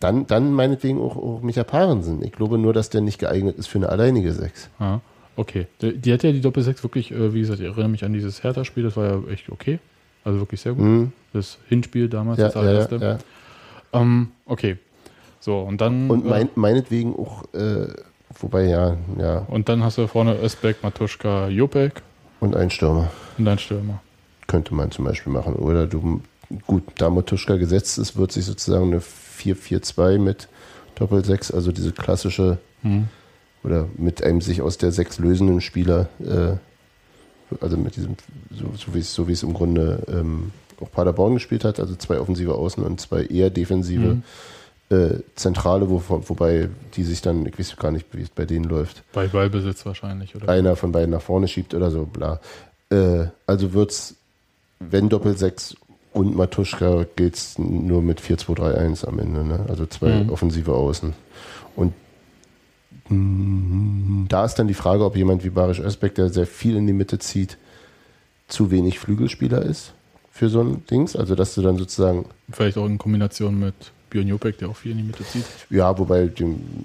[0.00, 2.22] Dann, dann meinetwegen auch, auch Micha Parensen.
[2.24, 4.68] Ich glaube nur, dass der nicht geeignet ist für eine alleinige Sechs.
[4.78, 4.98] Ah,
[5.36, 5.66] okay.
[5.80, 8.42] Die, die hat ja die Doppel-6 wirklich, äh, wie gesagt, ich erinnere mich an dieses
[8.42, 9.78] Hertha-Spiel, das war ja echt okay.
[10.24, 10.84] Also wirklich sehr gut.
[10.84, 12.96] Hm, Das Hinspiel damals, ja, das ja, ja, allererste.
[12.96, 13.18] ja.
[14.00, 14.78] Ähm, okay.
[15.44, 16.08] So, und dann.
[16.08, 17.88] Und äh, mein, meinetwegen auch, äh,
[18.40, 22.00] wobei ja, ja, und dann hast du vorne Özbek, Matuschka, Jopek
[22.40, 24.00] und ein Stürmer und dein Stürmer.
[24.46, 25.54] könnte man zum Beispiel machen.
[25.56, 26.22] Oder du,
[26.66, 30.48] gut, da Matuschka gesetzt ist, wird sich sozusagen eine 4-4-2 mit
[30.94, 33.08] Doppel-6, also diese klassische, Hm.
[33.64, 36.56] oder mit einem sich aus der 6 lösenden Spieler, äh,
[37.60, 38.16] also mit diesem,
[38.50, 42.18] so, so wie es so es im Grunde ähm, auch Paderborn gespielt hat, also zwei
[42.18, 44.22] offensive Außen und zwei eher defensive Mhm.
[44.94, 48.64] Äh, Zentrale, wo, wobei die sich dann, ich weiß gar nicht, wie es bei denen
[48.64, 50.48] läuft, Bei Ballbesitz wahrscheinlich, oder?
[50.48, 52.40] einer von beiden nach vorne schiebt oder so, bla.
[52.90, 54.14] Äh, also wird's,
[54.80, 55.74] wenn Doppel-6
[56.12, 59.44] und Matuschka gilt es nur mit 4-2-3-1 am Ende.
[59.44, 59.66] Ne?
[59.68, 60.30] Also zwei Mhm.
[60.30, 61.12] offensive Außen.
[61.76, 61.92] Und
[63.08, 66.86] mh, da ist dann die Frage, ob jemand wie Barisch Özbek, der sehr viel in
[66.86, 67.58] die Mitte zieht,
[68.48, 69.92] zu wenig Flügelspieler ist
[70.30, 71.16] für so ein Dings.
[71.16, 73.74] Also dass du dann sozusagen Vielleicht auch in Kombination mit
[74.14, 75.44] Björn Jopek, der auch viel in die Mitte zieht.
[75.70, 76.30] Ja, wobei,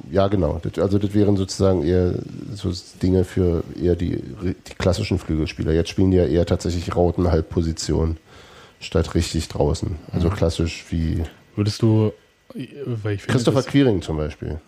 [0.10, 0.60] ja genau.
[0.78, 2.16] Also das wären sozusagen eher
[2.56, 5.72] so Dinge für eher die, die klassischen Flügelspieler.
[5.72, 8.18] Jetzt spielen die ja eher tatsächlich Rautenhalbposition
[8.80, 9.98] statt richtig draußen.
[10.12, 11.24] Also klassisch wie
[11.56, 12.14] Würdest du,
[12.56, 14.60] weil ich finde, Christopher Quiring zum Beispiel.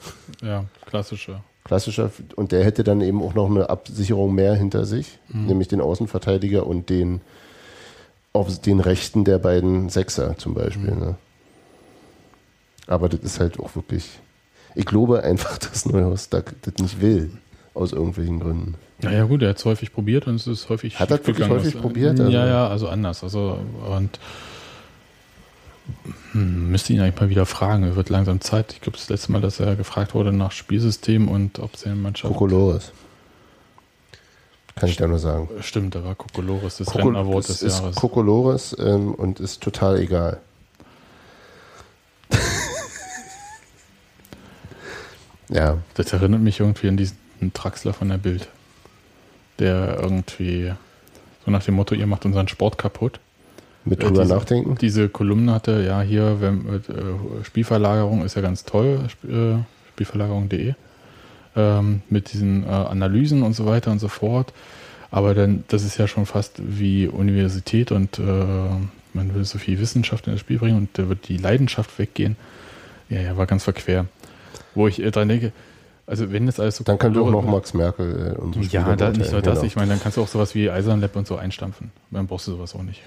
[0.44, 1.44] ja, klassischer.
[1.64, 5.82] Klassischer, und der hätte dann eben auch noch eine Absicherung mehr hinter sich, nämlich den
[5.82, 7.22] Außenverteidiger und den
[8.34, 10.92] auf den rechten der beiden Sechser zum Beispiel.
[10.92, 11.16] Ne?
[12.88, 14.10] Aber das ist halt auch wirklich.
[14.76, 17.32] Ich glaube einfach, dass Neuhaus da das nicht will.
[17.74, 18.76] Aus irgendwelchen Gründen.
[19.02, 21.58] Naja, gut, er hat es häufig probiert und es ist häufig Hat er wirklich schiefgegangen.
[21.60, 22.20] häufig Das- probiert?
[22.20, 23.24] Ja, Also- ja, also anders.
[23.24, 24.20] Also, und
[26.34, 27.84] hm, müsste ihn eigentlich mal wieder fragen.
[27.84, 28.74] Es wird langsam Zeit.
[28.74, 32.32] Ich glaube, das letzte Mal, dass er gefragt wurde nach Spielsystem und ob seine Mannschaft.
[32.34, 32.92] Kokolores.
[34.76, 35.50] Kann ich da nur sagen.
[35.62, 37.96] Stimmt, da war Kokolores das Koko- Rentner-Award es des ist Jahres.
[37.96, 40.40] Kokolores ähm, und ist total egal.
[45.52, 47.18] Ja, Das erinnert mich irgendwie an diesen
[47.54, 48.48] Traxler von der Bild.
[49.60, 50.72] Der irgendwie
[51.46, 53.20] so nach dem Motto, ihr macht unseren Sport kaputt.
[53.84, 54.76] mit Äh, drüber diese- nachdenken.
[54.80, 59.56] Diese Kolumne hatte, ja, hier, wenn, äh, Spielverlagerung ist ja ganz toll, äh,
[59.94, 60.76] Spielverlagerung.de,
[61.56, 64.54] ähm, mit diesen äh, Analysen und so weiter und so fort.
[65.10, 68.24] Aber dann, das ist ja schon fast wie Universität und äh,
[69.14, 72.36] man will so viel Wissenschaft in das Spiel bringen und da wird die Leidenschaft weggehen.
[73.10, 74.06] Ja, ja, war ganz verquer.
[74.76, 75.52] Wo ich äh, dran denke,
[76.08, 78.88] also wenn das alles so Dann kann doch noch Kokolore- Max Merkel äh, unsere Spieler
[78.90, 79.54] ja, da, nicht nur das.
[79.56, 79.66] genau.
[79.68, 81.92] Ich meine, dann kannst du auch sowas wie Eisernlab und so einstampfen.
[82.10, 83.02] Dann brauchst du sowas auch nicht.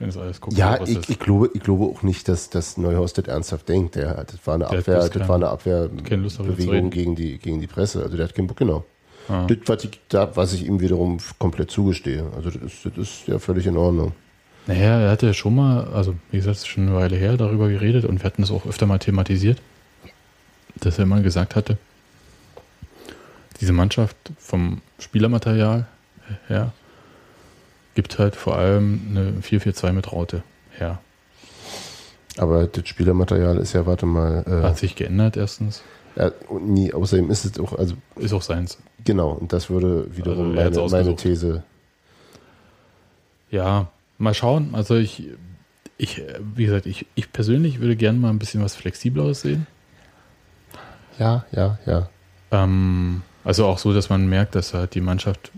[0.00, 1.08] Wenn es alles guckt, Ja, ich, ist.
[1.08, 3.94] ich, glaube, ich glaube auch nicht, dass, dass Neuhaus das ernsthaft denkt.
[3.94, 7.60] Der, hat- das war eine Der Abwehr, das kein- war eine Abwehrbewegung gegen die, gegen
[7.60, 8.02] die Presse.
[8.02, 8.84] Also der hat keinen Bock, genau.
[9.28, 9.46] Ah.
[9.46, 12.24] Das, was ich, da, was ich ihm wiederum komplett zugestehe.
[12.36, 14.12] Also das ist, das ist ja völlig in Ordnung.
[14.66, 18.20] Naja, er hatte schon mal, also wie gesagt, schon eine Weile her, darüber geredet und
[18.20, 19.60] wir hatten das auch öfter mal thematisiert,
[20.76, 21.78] dass er mal gesagt hatte,
[23.60, 25.86] diese Mannschaft vom Spielermaterial
[26.48, 26.72] her
[27.94, 30.42] gibt halt vor allem eine 4-4-2 mit Raute
[30.76, 31.00] her.
[32.36, 35.84] Aber das Spielermaterial ist ja, warte mal, Hat sich geändert erstens, äh,
[36.16, 38.78] ja, und nie, außerdem ist es auch, also ist auch seins.
[39.04, 41.16] genau, und das würde wiederum Also meine, meine.
[41.16, 41.62] These.
[43.50, 44.74] Ja, mal schauen.
[44.74, 45.28] Also ich,
[45.96, 46.22] ich
[46.54, 49.66] wie gesagt, ich, ich persönlich würde gerne mal ein bisschen was Flexibleres sehen.
[51.18, 52.08] Ja, ja, ja.
[52.50, 55.50] Ähm, also auch so, dass man merkt, dass halt die Mannschaft,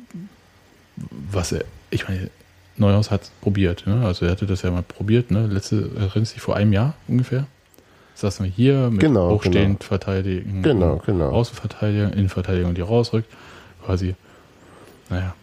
[0.97, 2.31] was er, ich meine,
[2.77, 3.87] Neuhaus hat es probiert.
[3.87, 4.05] Ne?
[4.05, 5.31] Also er hatte das ja mal probiert.
[5.31, 5.47] Ne?
[5.47, 7.47] Letzte, erinnerst du dich vor einem Jahr ungefähr?
[8.14, 11.31] Saßen wir hier mit Genau, hochstehend verteidigen, Genau, genau.
[11.31, 13.29] Außenverteidiger, Innenverteidigung, die rausrückt.
[13.85, 14.14] Quasi,
[15.11, 15.35] naja,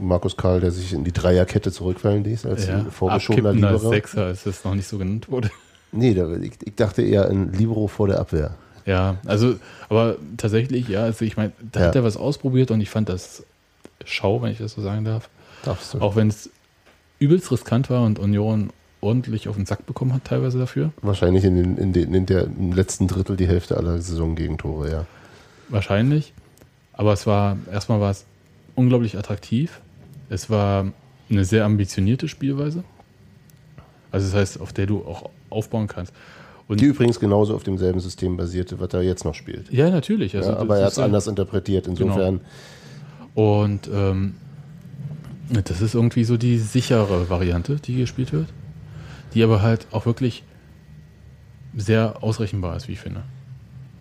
[0.00, 3.90] Markus Karl, der sich in die Dreierkette zurückfallen ließ, als ja, vorgeschobener Libero.
[3.90, 5.50] Sechser, als es noch nicht so genannt wurde.
[5.90, 8.54] Nee, ich, ich dachte eher ein Libero vor der Abwehr.
[8.86, 9.56] Ja, also,
[9.88, 11.86] aber tatsächlich, ja, also ich meine, da Ja.
[11.86, 13.44] hat er was ausprobiert und ich fand das
[14.04, 15.28] schau, wenn ich das so sagen darf.
[15.64, 16.00] Darfst du.
[16.00, 16.50] Auch wenn es
[17.18, 20.92] übelst riskant war und Union ordentlich auf den Sack bekommen hat, teilweise dafür.
[21.02, 25.06] Wahrscheinlich in, den, in, den, in der im letzten Drittel die Hälfte aller Saisongegentore, ja.
[25.68, 26.32] Wahrscheinlich.
[26.92, 28.24] Aber es war, erstmal war es
[28.74, 29.80] unglaublich attraktiv.
[30.28, 30.86] Es war
[31.30, 32.84] eine sehr ambitionierte Spielweise.
[34.10, 36.12] Also das heißt, auf der du auch aufbauen kannst.
[36.72, 39.70] Und Die übrigens genauso auf demselben System basierte, was er jetzt noch spielt.
[39.72, 40.36] ja, natürlich.
[40.36, 41.86] Also ja, aber er hat es ja- anders interpretiert.
[41.86, 42.40] Insofern,
[43.34, 44.34] Und ähm,
[45.64, 48.46] das ist irgendwie so die sichere Variante, die gespielt wird,
[49.34, 50.44] die aber halt auch wirklich
[51.76, 53.22] sehr ausrechenbar ist, wie ich finde.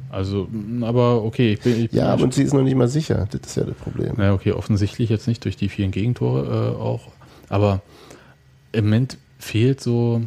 [0.09, 0.49] Also,
[0.81, 1.85] aber okay, ich bin.
[1.85, 3.27] Ich ja, bin und sie ist noch nicht mal sicher.
[3.31, 4.13] Das ist ja das Problem.
[4.17, 7.07] naja, okay, offensichtlich jetzt nicht durch die vielen Gegentore äh, auch.
[7.47, 7.81] Aber
[8.73, 10.21] im Moment fehlt so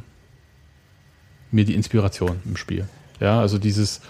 [1.55, 2.87] mir die Inspiration im Spiel.
[3.21, 4.01] Ja, also dieses,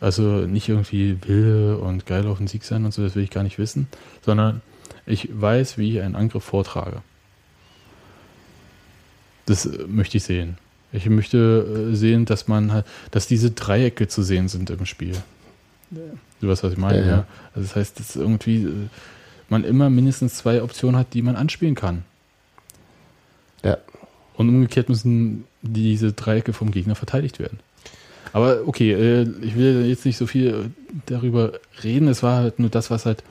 [0.00, 3.30] also nicht irgendwie will und geil auf den Sieg sein und so, das will ich
[3.30, 3.88] gar nicht wissen,
[4.24, 4.62] sondern
[5.04, 7.02] ich weiß, wie ich einen Angriff vortrage.
[9.46, 10.56] Das äh, möchte ich sehen.
[10.92, 15.16] Ich möchte äh, sehen, dass man halt, dass diese Dreiecke zu sehen sind im Spiel.
[16.40, 17.10] Du weißt, was ich meine, Ja, ja.
[17.10, 17.26] ja.
[17.54, 18.88] Also das heißt, dass irgendwie äh,
[19.48, 22.04] man immer mindestens zwei Optionen hat, die man anspielen kann.
[23.62, 23.78] Ja.
[24.34, 27.58] Und umgekehrt müssen diese Dreiecke vom Gegner verteidigt werden.
[28.32, 30.70] Aber okay, äh, ich will jetzt nicht so viel
[31.06, 32.08] darüber reden.
[32.08, 33.22] Es war halt nur das, was halt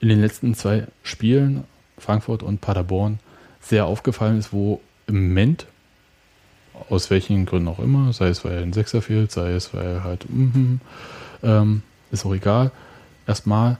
[0.00, 1.64] in den letzten zwei Spielen,
[1.98, 3.18] Frankfurt und Paderborn,
[3.60, 5.66] sehr aufgefallen ist, wo im Moment,
[6.88, 9.84] aus welchen Gründen auch immer, sei es weil er ein Sechser fehlt, sei es weil
[9.84, 10.80] er halt, mhm,
[11.42, 12.70] ähm, ist auch egal,
[13.26, 13.76] erstmal,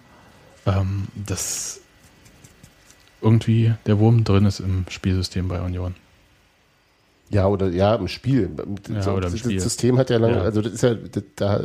[0.67, 1.81] ähm, dass
[3.23, 5.95] irgendwie der Wurm drin ist im Spielsystem bei Union.
[7.31, 8.51] Ja, oder ja, im Spiel.
[8.89, 9.61] Ja, so, das, Spiel.
[9.61, 10.43] System hat ja lange, Ja.
[10.43, 11.61] also das ist ja, das, da,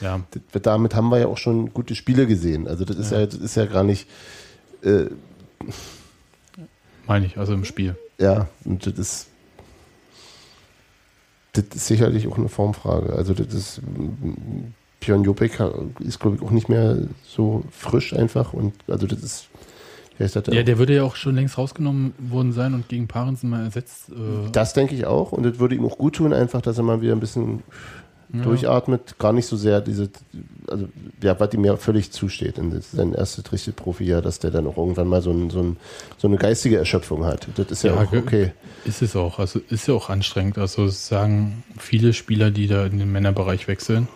[0.00, 2.66] Ja, das, damit haben wir ja auch schon gute Spiele gesehen.
[2.66, 4.08] Also das ist ja, das ist ja gar nicht,
[4.82, 5.04] äh,
[7.06, 7.96] meine ich, also im Spiel.
[8.18, 9.26] ja, und das ist,
[11.52, 13.12] das ist sicherlich auch eine Formfrage.
[13.12, 13.80] Also das ist,
[15.00, 15.60] Björn Jopek
[16.00, 19.48] ist, glaube ich, auch nicht mehr so frisch einfach und also das ist,
[20.22, 23.50] ja, ist Ja, der würde ja auch schon längst rausgenommen worden sein und gegen Parensen
[23.50, 24.10] mal ersetzt.
[24.10, 25.32] Äh, Das denke ich auch.
[25.32, 27.62] Und das würde ihm auch gut tun, einfach, dass er mal wieder ein bisschen
[28.32, 28.42] ja.
[28.42, 29.18] durchatmet.
[29.18, 30.08] Gar nicht so sehr diese,
[30.68, 30.88] also
[31.22, 32.58] ja, was ihm ja völlig zusteht.
[32.58, 35.76] Ist sein erstes richtiges Profi-Jahr, dass der dann auch irgendwann mal so, ein, so, ein,
[36.18, 37.48] so eine geistige Erschöpfung hat.
[37.56, 38.52] Das ist ja, Ja, auch okay.
[38.84, 39.38] Ist es auch.
[39.38, 40.58] Also ist ja auch anstrengend.
[40.58, 44.08] Also sagen viele Spieler, die da in den Männerbereich wechseln,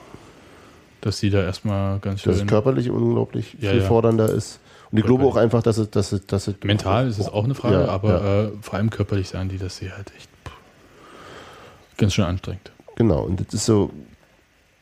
[1.01, 2.49] dass sie da erstmal ganz Dass es schön.
[2.49, 3.87] körperlich unglaublich Ja, viel ja.
[3.87, 4.61] fordernder ist.
[4.97, 7.45] Und ich glaube auch einfach, dass es, dass es, dass es Mental ist es auch
[7.45, 8.45] eine Frage, Ja, aber ja.
[8.45, 10.53] Äh, vor allem körperlich sagen die, dass sie halt echt pff,
[11.99, 12.73] ganz schön anstrengend.
[12.97, 13.91] Genau, und das ist so.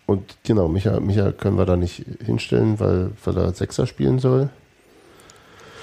[0.07, 4.50] Und genau, Micha, Micha können wir da nicht hinstellen, weil, weil er Sechser spielen soll.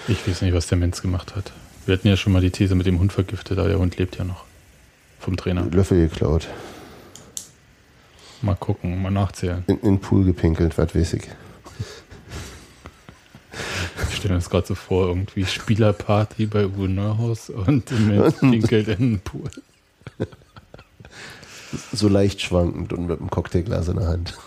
[0.08, 1.52] Ich weiß nicht, was der Mensch gemacht hat.
[1.86, 4.18] Wir hatten ja schon mal die These mit dem Hund vergiftet, aber der Hund lebt
[4.18, 4.46] ja noch.
[5.20, 5.66] Vom Trainer.
[5.66, 6.48] Löffel geklaut.
[8.42, 9.66] Mal gucken, mal nachzählen.
[9.68, 11.24] In, in den Pool gepinkelt, was weiß ich.
[14.10, 18.88] Ich stelle mir das gerade so vor, irgendwie Spielerparty bei Uwe Neuhaus und Mensch pinkelt
[18.88, 19.50] in den Pool.
[21.94, 24.38] so leicht schwankend und mit einem Cocktailglas in der Hand.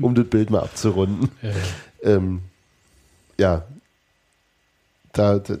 [0.00, 1.30] um das Bild mal abzurunden.
[1.42, 1.54] Ja, ja.
[2.02, 2.40] Ähm,
[3.38, 3.64] ja,
[5.12, 5.56] da, da,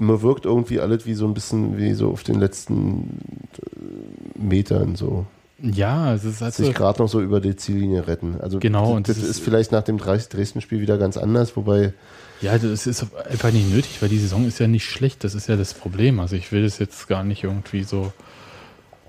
[0.00, 3.20] man wirkt irgendwie alles wie so ein bisschen wie so auf den letzten
[3.60, 5.26] äh, Metern so.
[5.60, 8.40] Ja, es ist halt Sich gerade noch so über die Ziellinie retten.
[8.40, 11.16] Also Genau, das, und das das ist, ist- vielleicht nach dem Dres- Dresden-Spiel wieder ganz
[11.16, 11.92] anders, wobei
[12.40, 15.24] ja, das ist einfach nicht nötig, weil die Saison ist ja nicht schlecht.
[15.24, 16.20] Das ist ja das Problem.
[16.20, 18.12] Also ich will das jetzt gar nicht irgendwie so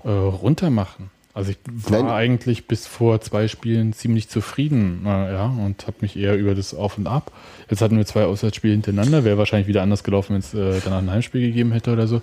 [0.02, 1.10] äh, runter machen.
[1.32, 2.10] Also ich war Nein.
[2.10, 6.74] eigentlich bis vor zwei Spielen ziemlich zufrieden, äh, ja, und habe mich eher über das
[6.74, 7.30] Auf und Ab.
[7.70, 10.98] Jetzt hatten wir zwei Auswärtsspiele hintereinander, wäre wahrscheinlich wieder anders gelaufen, wenn es äh, danach
[10.98, 12.20] ein Heimspiel gegeben hätte oder so.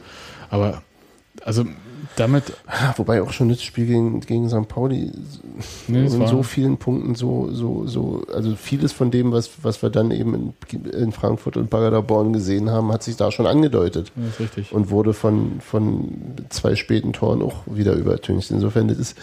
[0.49, 0.81] Aber
[1.43, 1.65] also
[2.15, 2.53] damit,
[2.95, 4.67] Wobei auch schon das Spiel gegen, gegen St.
[4.67, 5.11] Pauli
[5.87, 9.89] nee, in so vielen Punkten so, so, so, also vieles von dem, was, was wir
[9.89, 10.33] dann eben
[10.71, 14.73] in, in Frankfurt und Paderborn gesehen haben, hat sich da schon angedeutet das ist richtig.
[14.73, 16.09] und wurde von, von
[16.49, 18.49] zwei späten Toren auch wieder übertüncht.
[18.49, 19.17] Insofern, das ist,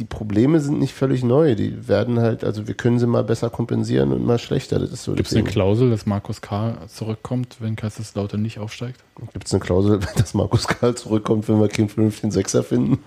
[0.00, 1.54] die Probleme sind nicht völlig neu.
[1.54, 4.78] Die werden halt, also wir können sie mal besser kompensieren und mal schlechter.
[4.78, 5.44] Das ist so Gibt es eine.
[5.44, 6.78] Klausel, dass Markus K.
[6.88, 9.04] zurückkommt, wenn Kaiserslautern nicht aufsteigt?
[9.34, 12.98] Gibt es eine Klausel, dass Markus Karl zurückkommt, wenn wir keinen vernünftigen Sechser finden?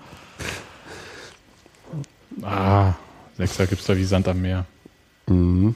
[2.43, 2.93] Ah,
[3.37, 4.65] Sechser gibt es da wie Sand am Meer.
[5.25, 5.73] Mhm.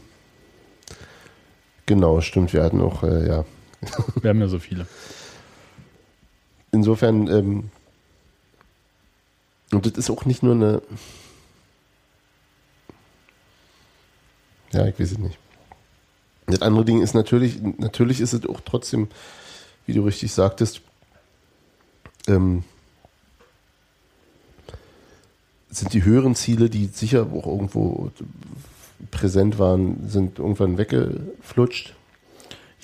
[1.88, 2.54] Genau, stimmt.
[2.54, 3.46] Wir hatten auch, äh, ja.
[4.22, 4.86] Wir haben ja so viele.
[6.72, 7.72] Insofern, ähm,
[9.72, 10.82] und das ist auch nicht nur eine.
[14.72, 15.38] Ja, ich weiß es nicht.
[16.46, 19.10] Das andere Ding ist natürlich, natürlich ist es auch trotzdem,
[19.86, 20.82] wie du richtig sagtest,
[22.28, 22.64] ähm,
[25.70, 28.12] sind die höheren Ziele, die sicher auch irgendwo
[29.12, 31.97] präsent waren, sind irgendwann weggeflutscht.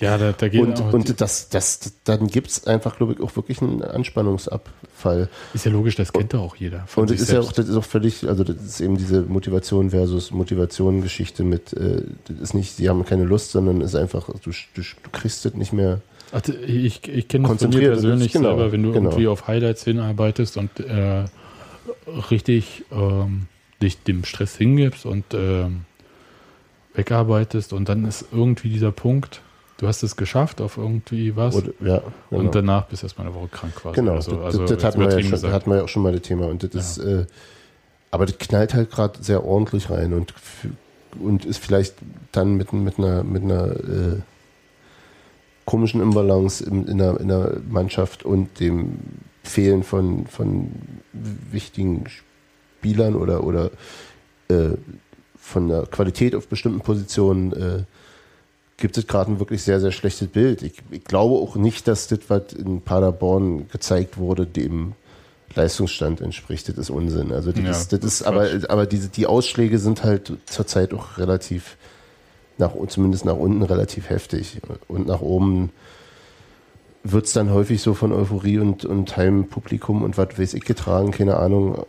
[0.00, 3.20] Ja, da, da geht Und, auch, und das, das, dann gibt es einfach, glaube ich,
[3.20, 5.28] auch wirklich einen Anspannungsabfall.
[5.54, 6.84] ist ja logisch, das kennt doch auch jeder.
[6.96, 7.58] Und das ist ja auch, selbst.
[7.58, 12.40] das ist auch völlig, also das ist eben diese Motivation versus Motivation-Geschichte mit, äh, das
[12.40, 15.54] ist nicht, sie haben keine Lust, sondern es ist einfach, du, du, du kriegst das
[15.54, 16.00] nicht mehr.
[16.32, 19.10] Ach, ich, ich kenne das von Konzentriert, persönlich genau, selber, wenn du genau.
[19.10, 21.26] irgendwie auf Highlights hinarbeitest und äh,
[22.32, 23.46] richtig ähm,
[23.80, 25.82] dich dem Stress hingibst und ähm,
[26.94, 29.40] wegarbeitest und dann ist irgendwie dieser Punkt,
[29.78, 32.42] du hast es geschafft auf irgendwie was Oder, ja, genau.
[32.42, 33.96] und danach bist du erstmal eine Woche krank quasi.
[33.96, 34.36] Genau, oder so.
[34.36, 35.52] das, Also das, hatten, wir ja schon, gesagt.
[35.52, 36.46] hatten wir ja auch schon mal das Thema.
[36.46, 37.26] Und das ist, äh,
[38.10, 40.34] aber das knallt halt gerade sehr ordentlich rein und,
[41.20, 41.96] und ist vielleicht
[42.32, 44.20] dann mit, mit einer, mit einer äh,
[45.64, 48.98] komischen Imbalance in, in, der, in der Mannschaft und dem
[49.42, 50.70] Fehlen von, von
[51.12, 53.70] wichtigen Spielern oder, oder
[54.48, 54.70] äh,
[55.36, 57.82] von der Qualität auf bestimmten Positionen äh,
[58.76, 60.62] gibt es gerade ein wirklich sehr, sehr schlechtes Bild.
[60.62, 64.92] Ich, ich glaube auch nicht, dass das, was in Paderborn gezeigt wurde, dem
[65.54, 66.68] Leistungsstand entspricht.
[66.68, 67.32] Das ist Unsinn.
[67.32, 70.92] Also das Ja, ist, das das ist aber, aber diese, die Ausschläge sind halt zurzeit
[70.92, 71.76] auch relativ
[72.58, 74.60] nach, zumindest nach unten relativ heftig.
[74.88, 75.70] Und nach oben
[77.04, 81.10] wird es dann häufig so von Euphorie und, und Heimpublikum und was weiß ich getragen,
[81.10, 81.84] keine Ahnung.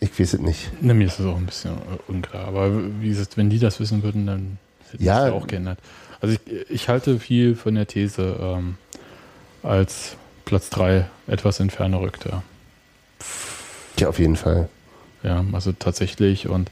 [0.00, 0.70] Ich weiß es nicht.
[0.80, 1.72] Na, mir ist das auch ein bisschen
[2.08, 2.46] unklar.
[2.48, 4.58] Aber wie gesagt, wenn die das wissen würden, dann
[4.90, 5.26] hätte Ja.
[5.26, 5.78] es ja auch geändert.
[6.20, 8.76] Also ich, ich halte viel von der These, ähm,
[9.62, 12.42] als Platz 3 etwas in Ferne rückte.
[13.98, 14.68] Ja, auf jeden Fall.
[15.22, 16.70] Ja, also tatsächlich und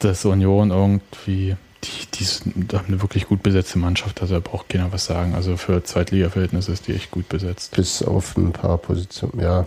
[0.00, 4.92] dass Union irgendwie, die, die haben eine wirklich gut besetzte Mannschaft, also da braucht keiner
[4.92, 5.34] was sagen.
[5.34, 7.76] Also für Zweitliga-Verhältnisse ist die echt gut besetzt.
[7.76, 9.66] Bis auf ein paar Positionen, ja.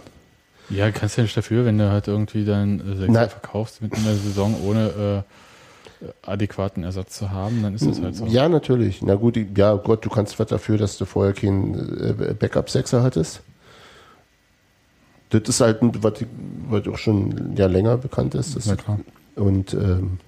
[0.69, 3.29] Ja, kannst ja nicht dafür, wenn du halt irgendwie dann äh, Sechser Nein.
[3.29, 5.33] verkaufst mit einer Saison ohne äh,
[6.21, 8.25] adäquaten Ersatz zu haben, dann ist das halt so.
[8.25, 9.01] Ja, natürlich.
[9.01, 13.41] Na gut, ja, Gott, du kannst was dafür, dass du vorher keinen äh, Backup-Sechser hattest.
[15.29, 16.13] Das ist halt, was,
[16.69, 18.55] was auch schon ja länger bekannt ist.
[18.55, 18.71] Das.
[19.35, 20.19] Und ähm,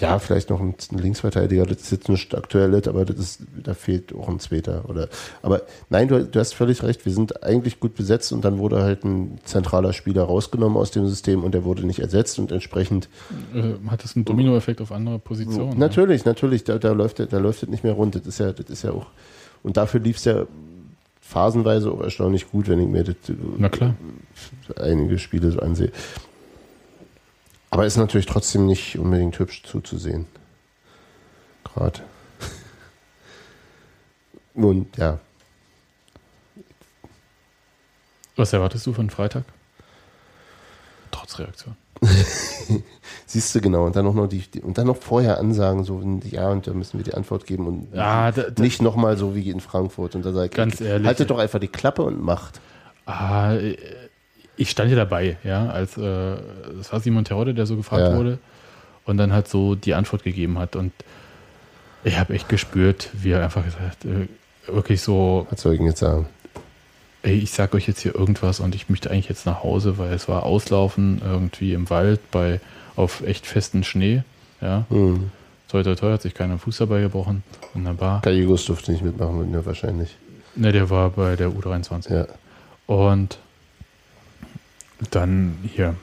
[0.00, 4.14] ja, vielleicht noch ein, Linksverteidiger, das ist jetzt nicht aktuell, aber das ist, da fehlt
[4.14, 4.88] auch ein zweiter.
[4.88, 5.08] Oder,
[5.42, 8.82] aber nein, du, du hast völlig recht, wir sind eigentlich gut besetzt und dann wurde
[8.82, 13.08] halt ein zentraler Spieler rausgenommen aus dem System und der wurde nicht ersetzt und entsprechend
[13.54, 15.70] Äh, hat das einen Dominoeffekt auf andere Positionen?
[15.70, 15.76] ne?
[15.76, 18.14] Natürlich, natürlich, da, da läuft da läuft es nicht mehr rund.
[18.14, 19.06] Das ist ja, das ist ja auch.
[19.62, 20.46] Und dafür lief es ja
[21.20, 23.14] phasenweise auch erstaunlich gut, wenn ich mir das,
[23.58, 23.94] Na klar.
[24.76, 25.92] einige Spiele so ansehe.
[27.70, 30.26] Aber ist natürlich trotzdem nicht unbedingt hübsch zuzusehen.
[31.64, 32.00] Gerade.
[34.54, 35.20] Und ja,
[38.40, 39.44] Was erwartest du von Freitag?
[41.10, 41.76] Trotz Reaktion.
[43.26, 43.84] siehst du genau.
[43.84, 47.04] Und dann noch, die, und dann noch vorher ansagen, so ja, und da müssen wir
[47.04, 50.14] die Antwort geben und Ja, da, da, nicht nochmal so wie in Frankfurt.
[50.14, 51.06] Und da sage ich, Ganz ehrlich.
[51.06, 52.62] haltet doch einfach die Klappe und macht.
[53.04, 53.76] Ah, äh,
[54.60, 56.36] ich stand ja dabei, ja, als äh,
[56.76, 58.16] das war Simon Terodde, der so gefragt Ja.
[58.16, 58.38] wurde
[59.06, 60.92] und dann halt so die Antwort gegeben hat und
[62.04, 64.28] ich habe echt gespürt, wie er einfach gesagt äh,
[64.72, 66.26] wirklich so, Was soll ich denn jetzt sagen?
[67.22, 70.12] ey, ich sag euch jetzt hier irgendwas und ich möchte eigentlich jetzt nach Hause, weil
[70.12, 72.60] es war Auslaufen irgendwie im Wald bei
[72.96, 74.22] auf echt festen Schnee,
[74.60, 74.84] ja.
[74.90, 75.30] Hm.
[75.70, 77.44] Toi, toi, toi, hat sich keiner Fuß dabei gebrochen.
[77.74, 78.20] Wunderbar.
[78.22, 80.16] Gallegos durfte nicht mitmachen, ja, wahrscheinlich.
[80.56, 82.12] Ne, der war bei der U23.
[82.12, 82.26] Ja.
[82.86, 83.38] Und
[85.10, 85.94] dann hier,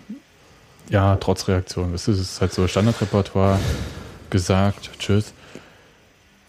[0.90, 1.92] ja, trotz Reaktion.
[1.92, 3.60] Das ist halt so Standardrepertoire
[4.30, 5.34] gesagt, tschüss.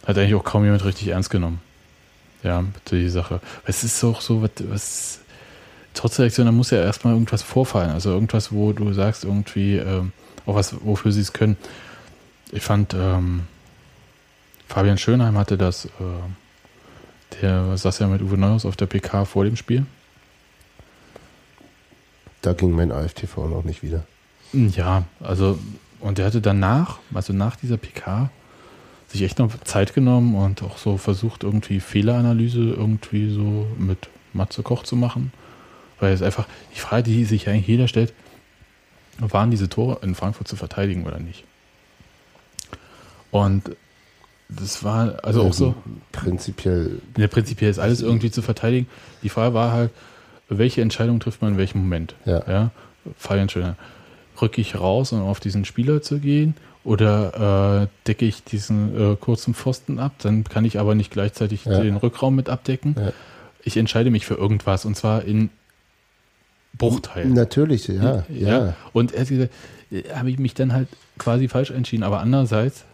[0.06, 1.60] Hat eigentlich auch kaum jemand richtig ernst genommen.
[2.42, 3.40] Ja, die Sache.
[3.64, 5.20] Es ist auch so, was, was
[5.92, 7.90] trotz Reaktion, da muss ja erstmal irgendwas vorfallen.
[7.90, 10.12] Also irgendwas, wo du sagst, irgendwie, ähm,
[10.46, 11.56] auch was, wofür sie es können.
[12.52, 13.42] Ich fand, ähm,
[14.68, 19.44] Fabian Schönheim hatte das, äh, der saß ja mit Uwe Neuhaus auf der PK vor
[19.44, 19.84] dem Spiel.
[22.42, 24.04] Da ging mein AFTV noch nicht wieder.
[24.52, 25.58] Ja, also,
[26.00, 28.30] und der hatte danach, also nach dieser PK,
[29.08, 34.62] sich echt noch Zeit genommen und auch so versucht, irgendwie Fehleranalyse irgendwie so mit Matze
[34.62, 35.32] Koch zu machen.
[35.98, 38.12] Weil es einfach, die Frage, die sich eigentlich jeder stellt,
[39.18, 41.44] waren diese Tore in Frankfurt zu verteidigen oder nicht?
[43.30, 43.76] Und
[44.48, 45.74] das war also auch so.
[46.12, 48.86] Prinzipiell, Ja, prinzipiell ist alles irgendwie zu verteidigen.
[49.22, 49.90] Die Frage war halt,
[50.48, 52.14] welche Entscheidung trifft man in welchem Moment?
[52.24, 52.42] Ja.
[52.48, 52.70] ja?
[53.48, 53.76] Schöner.
[54.40, 56.54] Rücke ich raus, um auf diesen Spieler zu gehen?
[56.84, 60.12] Oder äh, decke ich diesen äh, kurzen Pfosten ab?
[60.20, 61.80] Dann kann ich aber nicht gleichzeitig Ja.
[61.80, 62.94] den Rückraum mit abdecken.
[62.98, 63.12] Ja.
[63.62, 65.50] Ich entscheide mich für irgendwas und zwar in
[66.76, 67.32] Bruchteilen.
[67.34, 68.74] natürlich, ja, ja.
[68.92, 69.52] Und er hat gesagt,
[69.90, 70.88] äh, habe ich mich dann halt
[71.18, 72.04] quasi falsch entschieden.
[72.04, 72.84] Aber andererseits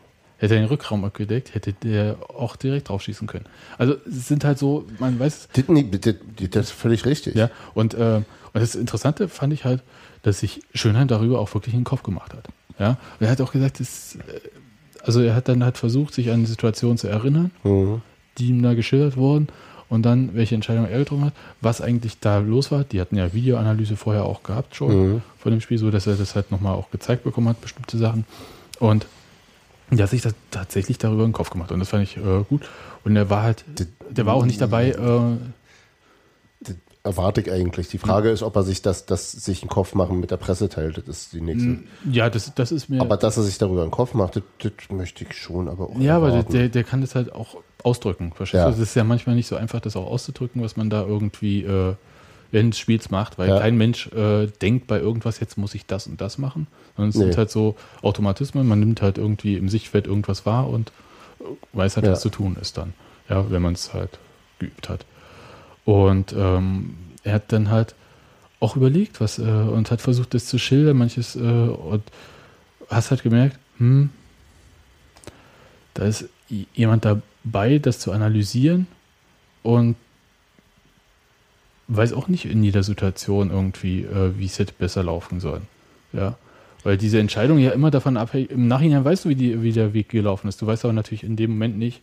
[0.45, 3.47] hätte er den Rückraum abgedeckt, hätte der auch direkt drauf schießen können.
[3.79, 6.15] Also es sind halt so, man weiß, Das, das,
[6.51, 7.35] das ist völlig richtig.
[7.35, 7.51] ja.
[7.75, 9.83] Und, äh, und das Interessante fand ich halt,
[10.23, 12.49] dass sich Schönheim darüber auch wirklich in den Kopf gemacht hat.
[12.79, 12.91] Ja.
[13.21, 14.21] Und er hat auch gesagt, das, äh,
[15.03, 18.01] also er hat dann halt versucht, sich an Situationen zu erinnern, Mhm.
[18.39, 19.49] die ihm da geschildert wurden
[19.91, 22.85] und dann, welche Entscheidung er getroffen hat, was eigentlich da los war.
[22.85, 25.23] Die hatten ja Videoanalyse vorher auch gehabt schon Mhm.
[25.39, 28.25] von dem Spiel, so dass er das halt nochmal auch gezeigt bekommen hat, bestimmte Sachen.
[28.81, 29.07] Und
[29.91, 32.45] der hat sich das tatsächlich darüber in den Kopf gemacht und das fand ich äh,
[32.49, 32.63] gut.
[33.05, 33.65] Und er war halt,
[34.11, 35.37] der war auch nicht dabei, äh,
[36.61, 37.89] Das erwarte ich eigentlich.
[37.89, 40.69] Die Frage ist, ob er sich das, das sich einen Kopf machen mit der Presse
[40.71, 40.97] teilt.
[41.07, 41.79] Das ist die nächste.
[42.11, 43.01] ja, das, das ist mir.
[43.03, 45.99] Aber dass er sich darüber einen Kopf macht, das, das möchte ich schon, aber auch
[45.99, 46.53] ja, aber der, erwarten.
[46.55, 48.33] der, der kann das halt auch ausdrücken.
[48.35, 48.69] Verstehst Ja.
[48.69, 48.73] du?
[48.75, 51.95] Es ist ja manchmal nicht so einfach, das auch auszudrücken, was man da irgendwie äh,
[52.51, 53.59] während des Spiels macht, weil Ja.
[53.59, 56.67] kein Mensch äh, denkt bei irgendwas, jetzt muss ich das und das machen.
[56.97, 57.25] Sondern es Nee.
[57.25, 60.93] sind halt so Automatismen, man nimmt halt irgendwie im Sichtfeld irgendwas wahr und
[61.41, 61.45] äh,
[61.77, 62.13] weiß halt, Ja.
[62.13, 62.95] was zu tun ist dann.
[63.29, 64.19] Ja, wenn man es halt
[64.59, 65.05] geübt hat.
[65.85, 67.95] Und ähm, er hat dann halt
[68.61, 72.03] auch überlegt, was, äh, und hat versucht, das zu schildern, manches, äh, und
[72.89, 74.11] hast halt gemerkt, hm,
[75.95, 76.29] da ist
[76.75, 78.87] jemand dabei, das zu analysieren
[79.63, 79.97] und
[81.89, 85.63] weiß auch nicht in jeder Situation irgendwie, äh, wie es hätte besser laufen sollen.
[86.13, 86.37] Ja.
[86.83, 89.95] Weil diese Entscheidung ja immer davon abhängt, im Nachhinein weißt du, wie, die, wie der
[89.95, 90.61] Weg gelaufen ist.
[90.61, 92.03] Du weißt aber natürlich in dem Moment nicht,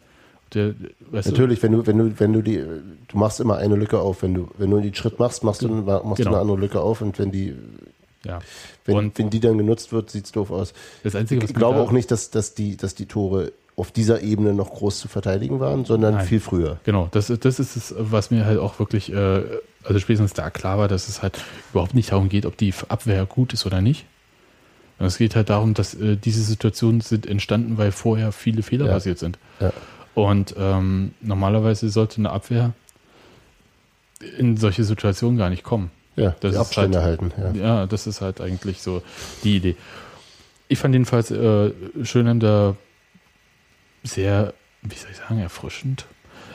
[0.53, 0.73] der,
[1.11, 4.21] Natürlich, wenn du, wenn du, wenn du die, du machst immer eine Lücke auf.
[4.21, 6.29] Wenn du, wenn du den Schritt machst, machst du, machst du Genau.
[6.31, 8.39] eine andere Lücke auf und wenn die, du, ja.
[8.85, 10.73] wenn, Und wenn die dann genutzt wird, sieht's doof aus.
[11.03, 14.21] das Einzige, was Ich glaube auch nicht, dass, dass, die, dass die Tore auf dieser
[14.21, 16.25] Ebene noch groß zu verteidigen waren, sondern Nein.
[16.27, 16.77] viel früher.
[16.83, 19.41] Genau, das, das ist es, was mir halt auch wirklich, äh,
[19.83, 21.39] also spätestens da klar war, dass es halt
[21.71, 24.05] überhaupt nicht darum geht, ob die Abwehr gut ist oder nicht.
[24.99, 28.91] Es geht halt darum, dass äh, diese Situationen sind entstanden, weil vorher viele Fehler Ja.
[28.93, 29.39] passiert sind.
[29.59, 29.73] Ja.
[30.13, 32.73] Und ähm, normalerweise sollte eine Abwehr
[34.37, 35.89] in solche Situationen gar nicht kommen.
[36.15, 37.57] Ja, Das die ist Abstände halt- halten.
[37.57, 37.63] Ja.
[37.79, 39.01] Ja, das ist halt eigentlich so
[39.43, 39.75] die Idee.
[40.67, 41.71] Ich fand jedenfalls äh,
[42.03, 42.75] Schönheim da
[44.03, 46.05] sehr, wie soll ich sagen, erfrischend.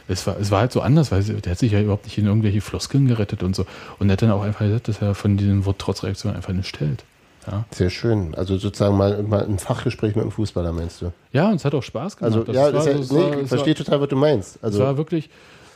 [0.08, 2.26] Es war, es war halt so anders, weil der hat sich ja überhaupt nicht in
[2.26, 3.66] irgendwelche Floskeln gerettet und so.
[3.98, 6.78] Und er hat dann auch einfach gesagt, dass er von diesem Wort Trotzreaktion einfach nicht
[6.78, 7.04] hält.
[7.46, 8.34] Ja, Sehr schön.
[8.34, 11.12] Also sozusagen mal, mal ein Fachgespräch mit einem Fußballer, meinst du?
[11.32, 12.36] ja und es hat auch Spaß gemacht.
[12.36, 14.56] Also, ja, war ja, es nee, war- ich es verstehe total, was du meinst.
[14.56, 15.26] Es Also, war wirklich,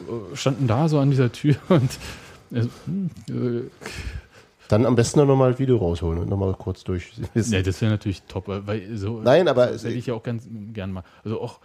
[0.01, 1.91] äh, standen da so an dieser Tür und
[2.53, 2.61] äh,
[3.33, 3.63] äh,
[4.71, 7.13] dann am besten noch mal ein Video rausholen und nochmal kurz durch.
[7.35, 10.45] nee, das wäre natürlich top, weil so Nein, aber das hätte ich ja auch ganz
[10.73, 11.03] gern mal.
[11.25, 11.59] Also auch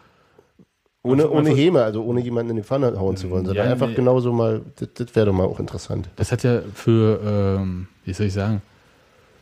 [1.03, 3.89] ohne, ohne Häme, also ohne jemanden in die Pfanne hauen zu wollen, sondern Ja, einfach
[3.89, 3.93] nee.
[3.93, 6.09] genauso mal, das, das wäre doch mal auch interessant.
[6.15, 7.21] Das hat ja für,
[7.59, 8.63] ähm, wie soll ich sagen,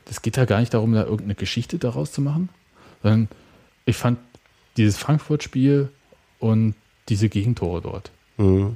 [0.05, 2.49] das geht ja gar nicht darum, da irgendeine Geschichte daraus zu machen,
[3.01, 3.29] sondern
[3.85, 4.19] ich fand
[4.75, 5.87] dieses Frankfurt-Spiel
[6.39, 6.75] und
[7.07, 8.75] diese Gegentore dort Mhm.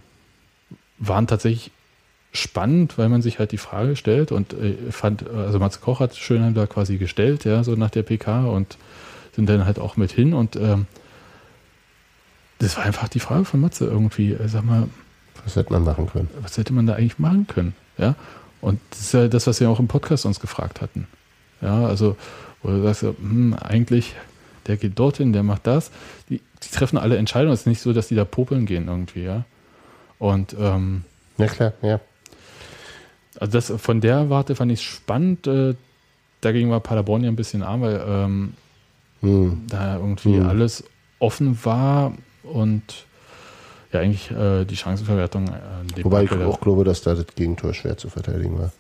[1.00, 1.72] waren tatsächlich
[2.38, 6.16] spannend, weil man sich halt die Frage stellt und äh, fand, also Matze Koch hat
[6.16, 8.78] Schönheim da quasi gestellt, ja, so nach der PK und
[9.36, 10.88] sind dann halt auch mit hin und ähm,
[12.60, 14.88] das war einfach die Frage von Matze irgendwie, äh, sag mal,
[15.46, 16.30] Was hätte man machen können?
[16.42, 17.76] was hätte man da eigentlich machen können?
[17.98, 18.16] Ja.
[18.62, 21.08] Und das ist ja das, was wir auch im Podcast uns gefragt hatten.
[21.62, 22.18] Ja, also,
[22.64, 24.16] wo du sagst, hm, eigentlich,
[24.66, 25.92] der geht dorthin, der macht das.
[26.30, 27.54] Die, die treffen alle Entscheidungen.
[27.54, 29.46] Es ist nicht so, dass die da popeln gehen irgendwie, ja.
[30.20, 31.04] Und ähm,
[31.38, 32.00] Ja, klar, ja.
[33.40, 35.48] Also das von der Warte fand ich spannend.
[35.48, 35.76] Äh,
[36.42, 38.54] dagegen war Paderborn ja ein bisschen arm, weil ähm,
[39.22, 39.64] Mhm.
[39.68, 40.48] da irgendwie Hm.
[40.48, 40.84] alles
[41.20, 42.14] offen war
[42.44, 42.84] und
[43.92, 47.98] ja eigentlich äh, die Chancenverwertung äh, Wobei ich auch glaube, dass da das Gegentor schwer
[47.98, 48.72] zu verteidigen war.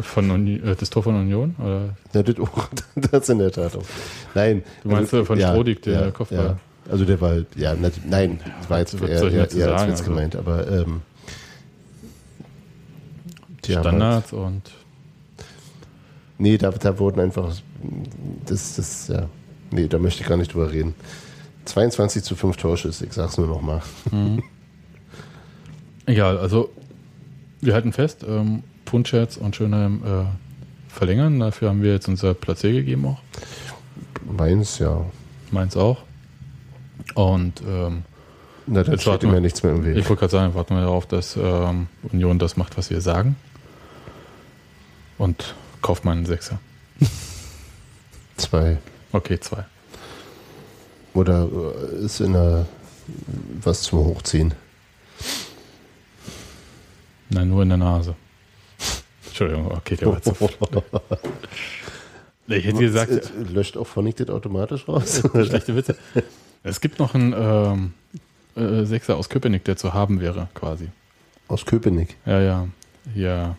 [0.00, 2.68] von Uni äh, das Tor von Union oder Ja, das, auch,
[3.10, 3.84] das in der Tat auch.
[4.34, 4.62] Nein.
[4.82, 6.56] Du meinst, äh, von Strodig, der Kopfball?
[6.86, 6.90] Ja.
[6.90, 7.74] Also der war, halt- ja,
[8.06, 10.04] nein, das war jetzt eher, eher, eher als sagen, Witz also?
[10.04, 11.02] gemeint, aber ähm,
[13.66, 14.72] die Standards und Halt,
[16.38, 17.54] nee, da, da wurden einfach,
[18.46, 19.26] das, das, ja,
[19.70, 20.94] nee, da möchte ich gar nicht drüber reden.
[21.64, 23.82] 22 zu 5 Torschüsse, ich sag's nur noch mal.
[26.06, 26.70] egal, also
[27.60, 31.40] wir halten fest, ähm, Punschetz und Schönheim äh, verlängern.
[31.40, 33.18] Dafür haben wir jetzt unser Platz C gegeben auch.
[34.24, 35.04] Meins, ja.
[35.50, 36.02] Meins auch.
[37.14, 38.02] Und ähm,
[38.66, 39.96] Na, da Jetzt steht ihm ja nichts mehr im Weg.
[39.96, 43.36] ich wollte gerade sagen, warten wir darauf, dass ähm, Union das macht, was wir sagen.
[45.18, 46.58] Und kauft mal einen Sechser.
[48.36, 48.78] Zwei.
[49.12, 49.64] Okay, zwei.
[51.14, 52.66] Oder äh, ist in der,
[53.62, 54.54] was zum Hochziehen.
[57.30, 58.14] Nein, nur in der Nase.
[59.26, 60.34] Entschuldigung, okay, der war zu
[62.46, 65.22] Ich hätte gesagt, Äh, Löscht auch das automatisch raus?
[65.32, 65.96] schlechte Witze.
[66.62, 67.92] Es gibt noch einen ähm,
[68.56, 70.88] äh, Sechser aus Köpenick, der zu haben wäre, quasi.
[71.48, 72.16] Aus Köpenick.
[72.26, 72.68] Ja, ja.
[73.14, 73.56] Ja.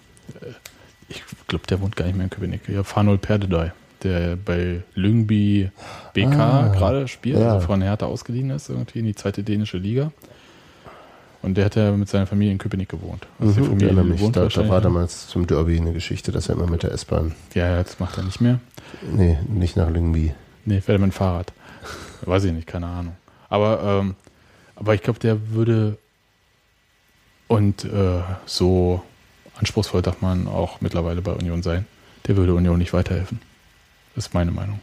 [1.10, 2.68] Ich glaube, der wohnt gar nicht mehr in Köpenick.
[2.68, 3.72] Ja, Fanol Perdedoy,
[4.03, 5.70] der bei Lyngby
[6.14, 7.53] BK Ah, gerade spielt, ja.
[7.56, 10.12] also von Hertha ausgeliehen ist, irgendwie in die zweite dänische Liga.
[11.43, 13.28] Und der hat ja mit seiner Familie in Köpenick gewohnt.
[13.39, 14.32] Also die Mhm, ich Familie erinnere mich.
[14.32, 17.84] Da, da war damals zum Derby eine Geschichte, dass er immer mit der S-Bahn, Ja,
[17.84, 18.60] das macht er nicht mehr.
[19.14, 20.34] nee, nicht nach Lyngby.
[20.66, 21.53] Nee, werde mit dem Fahrrad.
[22.24, 23.16] Weiß ich nicht, keine Ahnung.
[23.49, 24.16] Aber, ähm,
[24.76, 25.97] aber ich glaube, der würde
[27.47, 29.03] und äh, so
[29.58, 31.86] anspruchsvoll darf man auch mittlerweile bei Union sein.
[32.28, 33.39] Der würde Union nicht weiterhelfen.
[34.16, 34.80] Das ist meine Meinung.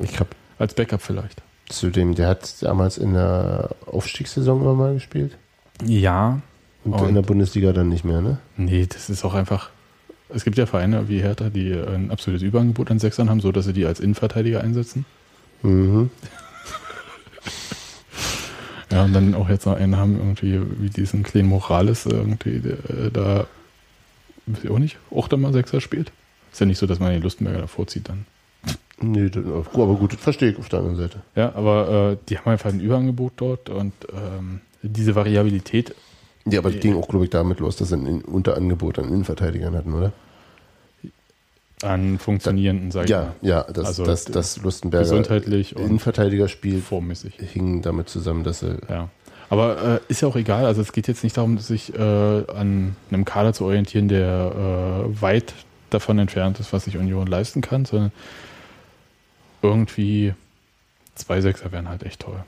[0.00, 1.42] Ich habe Als Backup vielleicht.
[1.68, 5.36] zu dem, der hat damals in der Aufstiegssaison immer mal gespielt.
[5.84, 6.40] Ja.
[6.84, 8.38] Und, Und- in der Bundesliga dann nicht mehr, ne?
[8.56, 9.70] Nee, das ist auch einfach.
[10.28, 13.66] Es gibt ja Vereine wie Hertha, die ein absolutes Überangebot an Sechsern haben, so dass
[13.66, 15.04] sie die als Innenverteidiger einsetzen.
[15.62, 16.10] Mhm.
[18.92, 22.74] Ja, und dann auch jetzt noch einen haben, irgendwie wie diesen kleinen Morales, irgendwie, der
[22.90, 23.46] äh, da,
[24.46, 26.12] weiß ich auch nicht, auch dann mal Sechser spielt.
[26.52, 28.26] Ist ja nicht so, dass man den Lustenberger davor zieht dann.
[29.00, 31.20] Nee, aber gut, das verstehe ich auf der anderen Seite.
[31.34, 35.94] Ja, aber äh, die haben einfach ein Überangebot dort und ähm, diese Variabilität
[36.46, 39.74] Ja, aber es ging auch, glaube ich, damit los, dass sie ein Unterangebot an Innenverteidigern
[39.74, 40.12] hatten, oder?
[41.82, 43.34] an funktionierenden, sag ich Ja, mal.
[43.42, 45.10] ja, das, Also, das, das Lustenberger
[45.76, 47.34] Innenverteidigerspiel formmäßig.
[47.52, 49.10] hing damit zusammen, dass sie Ja.
[49.50, 50.64] Aber äh, ist ja auch egal.
[50.66, 55.20] Also es geht jetzt nicht darum, sich äh, an einem Kader zu orientieren, der äh,
[55.22, 55.54] weit
[55.90, 58.10] davon entfernt ist, was sich Union leisten kann, sondern
[59.62, 60.34] irgendwie
[61.14, 62.42] zwei Sechser wären halt echt toll.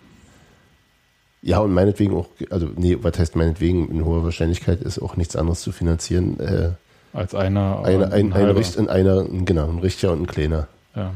[1.42, 5.36] Ja, und meinetwegen auch, also nee, was heißt meinetwegen, in hoher Wahrscheinlichkeit ist auch nichts
[5.36, 6.40] anderes zu finanzieren.
[6.40, 6.70] Äh,
[7.12, 7.82] Als einer.
[7.84, 8.58] eine, ein, ein, halber.
[8.58, 10.66] Richt, in einer, ein- genau, ein Richter und ein Kleiner.
[10.96, 11.12] Ja.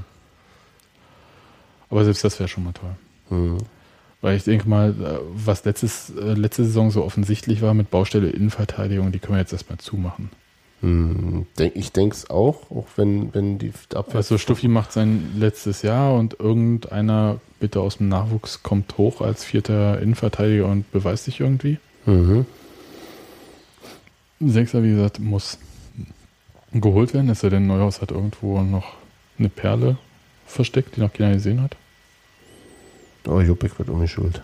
[1.89, 2.91] Aber selbst das wäre schon mal toll.
[3.31, 3.59] Hm.
[4.23, 8.29] Weil ich denke mal, äh, was letztes, äh, letzte Saison so offensichtlich war mit Baustelle
[8.29, 10.31] Innenverteidigung, die können wir jetzt erstmal zumachen.
[10.83, 14.17] Hm, denk, ich denke es auch, auch wenn, wenn die Abwehr.
[14.17, 19.45] Also Stuffi macht sein letztes Jahr und irgendeiner bitte aus dem Nachwuchs kommt hoch als
[19.45, 21.79] vierter Innenverteidiger und beweist sich irgendwie.
[22.07, 22.47] Mhm.
[24.41, 25.59] Sechser, wie gesagt, muss
[26.73, 28.95] geholt werden, es sei denn, Neuhaus hat irgendwo noch
[29.39, 29.99] eine Perle
[30.47, 31.77] versteckt, die noch keiner gesehen hat.
[33.27, 34.43] Oh, Juppik wird umgeschult.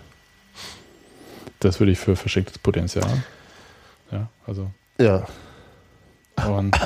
[1.60, 3.22] Das würde ich für verschenktes Potenzial.
[4.10, 4.70] Ja, also.
[4.98, 5.26] Ja,
[6.46, 6.76] Und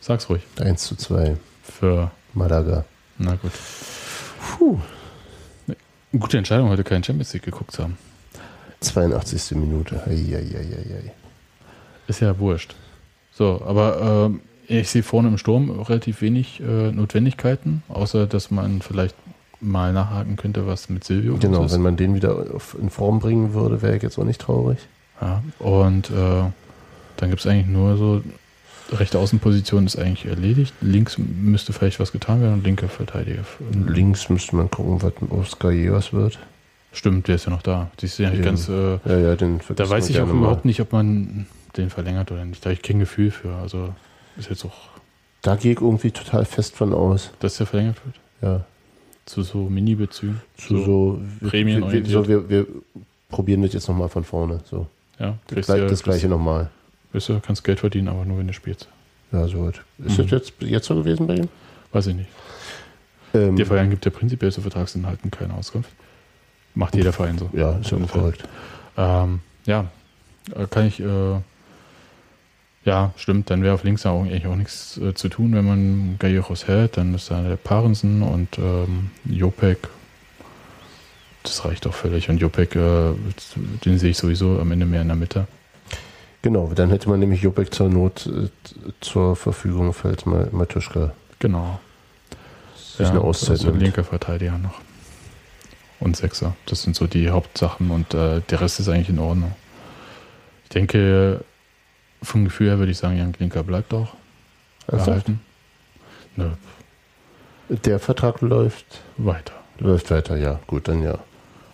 [0.00, 0.42] sag's ruhig.
[0.60, 1.36] 1 zu 2.
[1.62, 2.84] Für, Malaga.
[3.18, 3.52] na gut.
[4.58, 4.78] Puh.
[6.12, 7.98] Gute Entscheidung, heute keinen Champions League geguckt zu haben.
[8.80, 9.56] 82.
[9.56, 10.02] Minute.
[10.06, 11.12] Eieieiei.
[12.06, 12.74] Ist ja wurscht.
[13.32, 18.80] So, aber ähm, ich sehe vorne im Sturm relativ wenig äh, Notwendigkeiten, außer dass man
[18.80, 19.14] vielleicht
[19.60, 21.72] mal nachhaken könnte, was mit Silvio Genau, ist.
[21.72, 22.44] wenn man den wieder
[22.80, 24.78] in Form bringen würde, wäre ich jetzt auch nicht traurig.
[25.20, 26.44] Ja, und äh,
[27.16, 28.22] dann gibt es eigentlich nur so,
[28.92, 30.72] rechte Außenposition ist eigentlich erledigt.
[30.80, 33.42] Links müsste vielleicht was getan werden und linke Verteidiger.
[33.86, 36.38] Links müsste man gucken, was mit Oscar Jägers wird.
[36.92, 37.90] Stimmt, der ist ja noch da.
[38.00, 38.68] Die ist ja nicht ganz.
[38.68, 40.38] Äh, Ja, ja, den da weiß ich auch gerne mal.
[40.44, 41.46] überhaupt nicht, ob man
[41.76, 42.64] den verlängert oder nicht.
[42.64, 43.54] Da habe ich kein Gefühl für.
[43.56, 43.92] Also
[44.38, 44.72] ist jetzt auch,
[45.42, 47.30] Da gehe ich irgendwie total fest von aus.
[47.40, 48.14] dass der verlängert wird.
[48.40, 48.64] Ja.
[49.28, 50.40] Zu so Mini-Bezügen.
[50.56, 52.66] Zu so, Prämien wir, wir, so wir, wir
[53.28, 54.60] probieren das jetzt nochmal von vorne.
[54.64, 54.86] So.
[55.18, 56.70] Ja, Das, gleich, ja- das gleiche nochmal.
[57.12, 58.88] Weißt du, kannst Geld verdienen, aber nur wenn du spielst.
[59.32, 59.82] Ja, so gut.
[60.04, 60.22] Ist Mhm.
[60.22, 61.48] das jetzt, jetzt so gewesen bei ihm?
[61.92, 62.28] Weiß ich nicht.
[63.34, 65.90] Ähm, Der Verein gibt ja prinzipiell zu Vertragsinhalten keine Auskunft.
[66.74, 67.50] Macht jeder Verein so.
[67.52, 68.44] ja, ist ja korrekt.
[68.96, 69.90] Ähm, ja,
[70.54, 71.36] äh, kann ich, äh,
[72.84, 76.16] ja, stimmt, dann wäre auf links auch eigentlich auch nichts äh, zu tun, wenn man
[76.18, 79.88] Galleros hält, dann ist da der Parensen und ähm, Jopek.
[81.42, 82.28] Das reicht auch völlig.
[82.28, 83.12] Und Jopek, äh,
[83.84, 85.46] den sehe ich sowieso am Ende mehr in der Mitte.
[86.42, 88.48] Genau, dann hätte man nämlich Jopek zur Not äh,
[89.00, 91.78] zur Verfügung, falls mal Matuschka Genau.
[92.74, 94.80] sich eine Auszeit also linker Verteidiger noch.
[96.00, 96.54] Und Sechser.
[96.66, 99.52] Das sind so die Hauptsachen und äh, der Rest ist eigentlich in Ordnung.
[100.64, 101.44] Ich denke,
[102.22, 104.14] vom Gefühl her würde ich sagen, Jan Klinker bleibt auch
[104.86, 105.40] erhalten.
[106.36, 106.50] Nö,
[107.68, 109.52] Der Vertrag läuft, weiter.
[109.78, 110.60] läuft weiter, ja.
[110.66, 111.18] Gut, dann ja.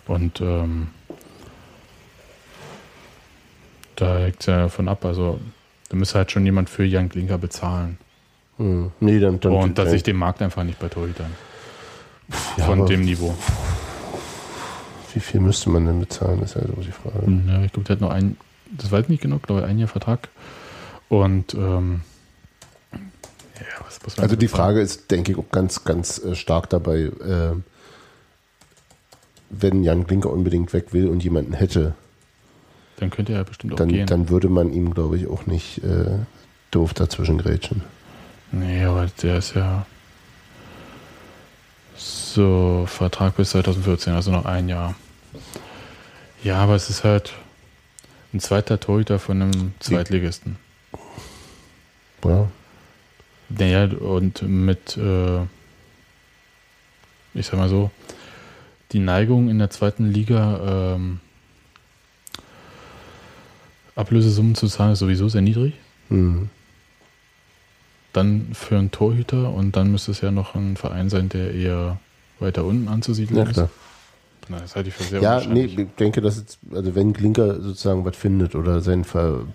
[0.07, 0.87] Und ähm,
[3.95, 5.05] da hängt es ja davon ab.
[5.05, 5.39] Also,
[5.89, 7.97] da müsste halt schon jemand für Jan Klinker bezahlen.
[8.57, 8.91] Hm.
[8.99, 11.31] Nee, dann, dann und dass ich den Markt einfach nicht bei Torhütern.
[12.57, 13.35] Ja, von dem Niveau.
[15.13, 17.19] Wie viel müsste man denn bezahlen, ist also die Frage.
[17.47, 18.35] Ja, ich glaube, der hat nur ein,
[18.71, 20.29] das weiß ich nicht genau, glaube ich, ein Jahr Vertrag.
[21.09, 22.01] Und ähm,
[22.91, 24.47] ja, was muss man Also die?
[24.47, 27.53] Frage ist, denke ich, auch ganz, ganz äh, stark dabei, äh,
[29.49, 31.93] wenn Jan Klinker unbedingt weg will und jemanden hätte,
[32.97, 34.07] Dann könnte er bestimmt auch dann, gehen.
[34.07, 36.17] dann würde man ihm, glaube ich, auch nicht äh,
[36.71, 37.83] doof dazwischen grätschen.
[38.51, 39.85] nee, aber der ist ja
[41.95, 44.95] so Vertrag bis 2014, also noch ein Jahr.
[46.43, 47.33] Ja, aber es ist halt
[48.35, 50.57] ein zweiter Torhüter von einem Zweitligisten.
[52.23, 52.49] Ja,
[53.49, 55.41] Naja, und mit, äh,
[57.33, 57.91] ich sag mal so,
[58.91, 61.21] die Neigung in der zweiten Liga, ähm,
[63.95, 65.73] Ablösesummen zu zahlen, ist sowieso sehr niedrig.
[66.09, 66.49] hm.
[68.11, 71.99] Dann für einen Torhüter und dann müsste es ja noch ein Verein sein, der eher
[72.39, 73.53] weiter unten anzusiedeln ja ist.
[73.53, 73.69] klar.
[74.47, 77.61] Na, das halte ich für sehr Ja, nee, ich denke, dass jetzt, also wenn Klinker
[77.61, 79.05] sozusagen was findet oder sein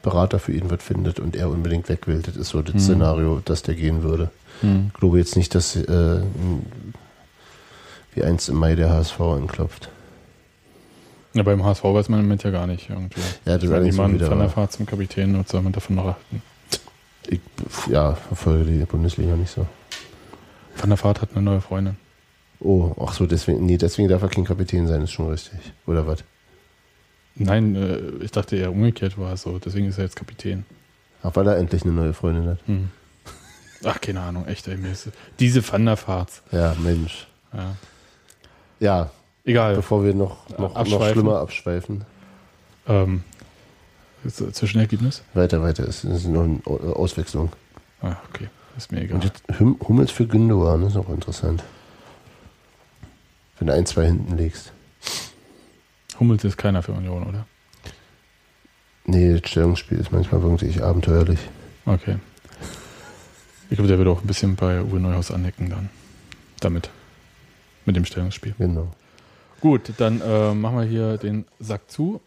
[0.02, 2.80] Berater für ihn was findet und er unbedingt weg will, das ist so das Hm.
[2.80, 4.30] Szenario, dass der gehen würde.
[4.62, 4.90] Hm.
[4.92, 6.20] Ich glaube jetzt nicht, dass äh,
[8.14, 9.88] wie einst im Mai der HSV anklopft.
[11.32, 13.20] Ja, beim HSV weiß man im Moment ja gar nicht irgendwie.
[13.44, 14.48] Ja, das Wenn allerdings jemand wieder von der.
[14.48, 16.42] Fahrt zum Kapitän und soll man davon noch achten.
[17.28, 17.40] Ich
[17.88, 19.66] ja, verfolge die Bundesliga nicht so.
[20.76, 21.96] Van der Fahrt hat eine neue Freundin.
[22.60, 25.58] Oh, ach so, deswegen, nee, deswegen darf er kein Kapitän sein, ist schon richtig.
[25.86, 26.22] Oder was?
[27.34, 29.58] Nein, äh, ich dachte eher umgekehrt war es so.
[29.58, 30.64] Deswegen ist er jetzt Kapitän.
[31.22, 32.58] Auch weil er endlich eine neue Freundin hat.
[32.66, 32.90] Hm.
[33.84, 35.08] Ach, keine Ahnung, echt, ey, mir ist,
[35.38, 36.42] diese Thunderfarts.
[36.52, 37.26] Ja, Mensch.
[37.54, 37.76] Ja.
[38.78, 39.10] Ja,
[39.44, 39.76] Egal.
[39.76, 41.12] bevor wir noch, noch, noch Abschweifen.
[41.12, 42.04] schlimmer abschweifen.
[42.86, 43.22] Ähm,
[44.24, 45.22] äh, Zwischenergebnis?
[45.32, 45.84] Weiter, weiter.
[45.88, 47.50] Es ist noch eine Auswechslung.
[48.02, 48.48] Ah, okay.
[48.76, 49.14] Ist mir egal.
[49.16, 51.62] Und jetzt Hum- Hummels für Gündogan ist auch interessant.
[53.60, 54.72] Wenn du ein, zwei hinten legst.
[56.18, 57.46] Hummels ist keiner für Union, oder?
[59.04, 61.38] Nee, das Stellungsspiel ist manchmal wirklich abenteuerlich.
[61.84, 62.16] Okay.
[63.68, 65.90] Ich glaube, der wird auch ein bisschen bei Uwe Neuhaus anecken dann.
[66.60, 66.90] Damit.
[67.84, 68.54] Mit dem Stellungsspiel.
[68.58, 68.88] Genau.
[69.60, 72.22] Gut, dann äh, machen wir hier den Sack zu.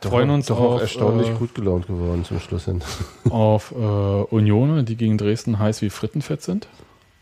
[0.00, 2.82] Freuen uns doch auch auf, erstaunlich äh, gut gelaunt geworden zum Schluss hin.
[3.30, 6.66] Auf äh, Unionen, die gegen Dresden heiß wie Frittenfett sind.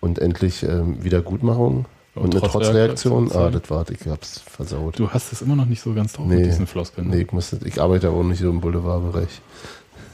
[0.00, 1.84] Und endlich ähm, Wiedergutmachung
[2.14, 3.32] und, Und eine Trotzreaktion Trotzreaktion.
[3.32, 4.98] Ah, das war, ich hab's versaut.
[4.98, 6.36] Du hast es immer noch nicht so ganz drauf Nee.
[6.36, 7.08] mit diesen Floskeln.
[7.08, 7.16] ne?
[7.16, 9.40] nee, ich, muss, ich arbeite aber auch nicht so im Boulevardbereich.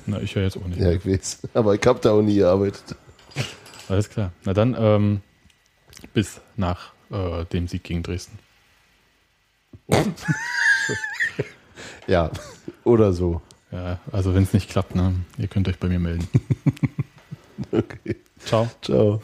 [0.06, 0.78] Na, ich ja jetzt auch nicht.
[0.80, 1.38] Ja, ich weiß.
[1.54, 2.94] Aber ich hab da auch nie gearbeitet.
[3.88, 4.30] Alles klar.
[4.44, 5.20] Na dann, ähm,
[6.14, 8.38] bis nach äh, dem Sieg gegen Dresden.
[12.06, 12.30] Ja,
[12.84, 13.42] oder so.
[13.72, 16.28] Ja, also wenn es nicht klappt, ne, ihr könnt euch bei mir melden.
[17.72, 18.14] Okay.
[18.44, 18.68] Ciao.
[18.80, 19.20] Ciao.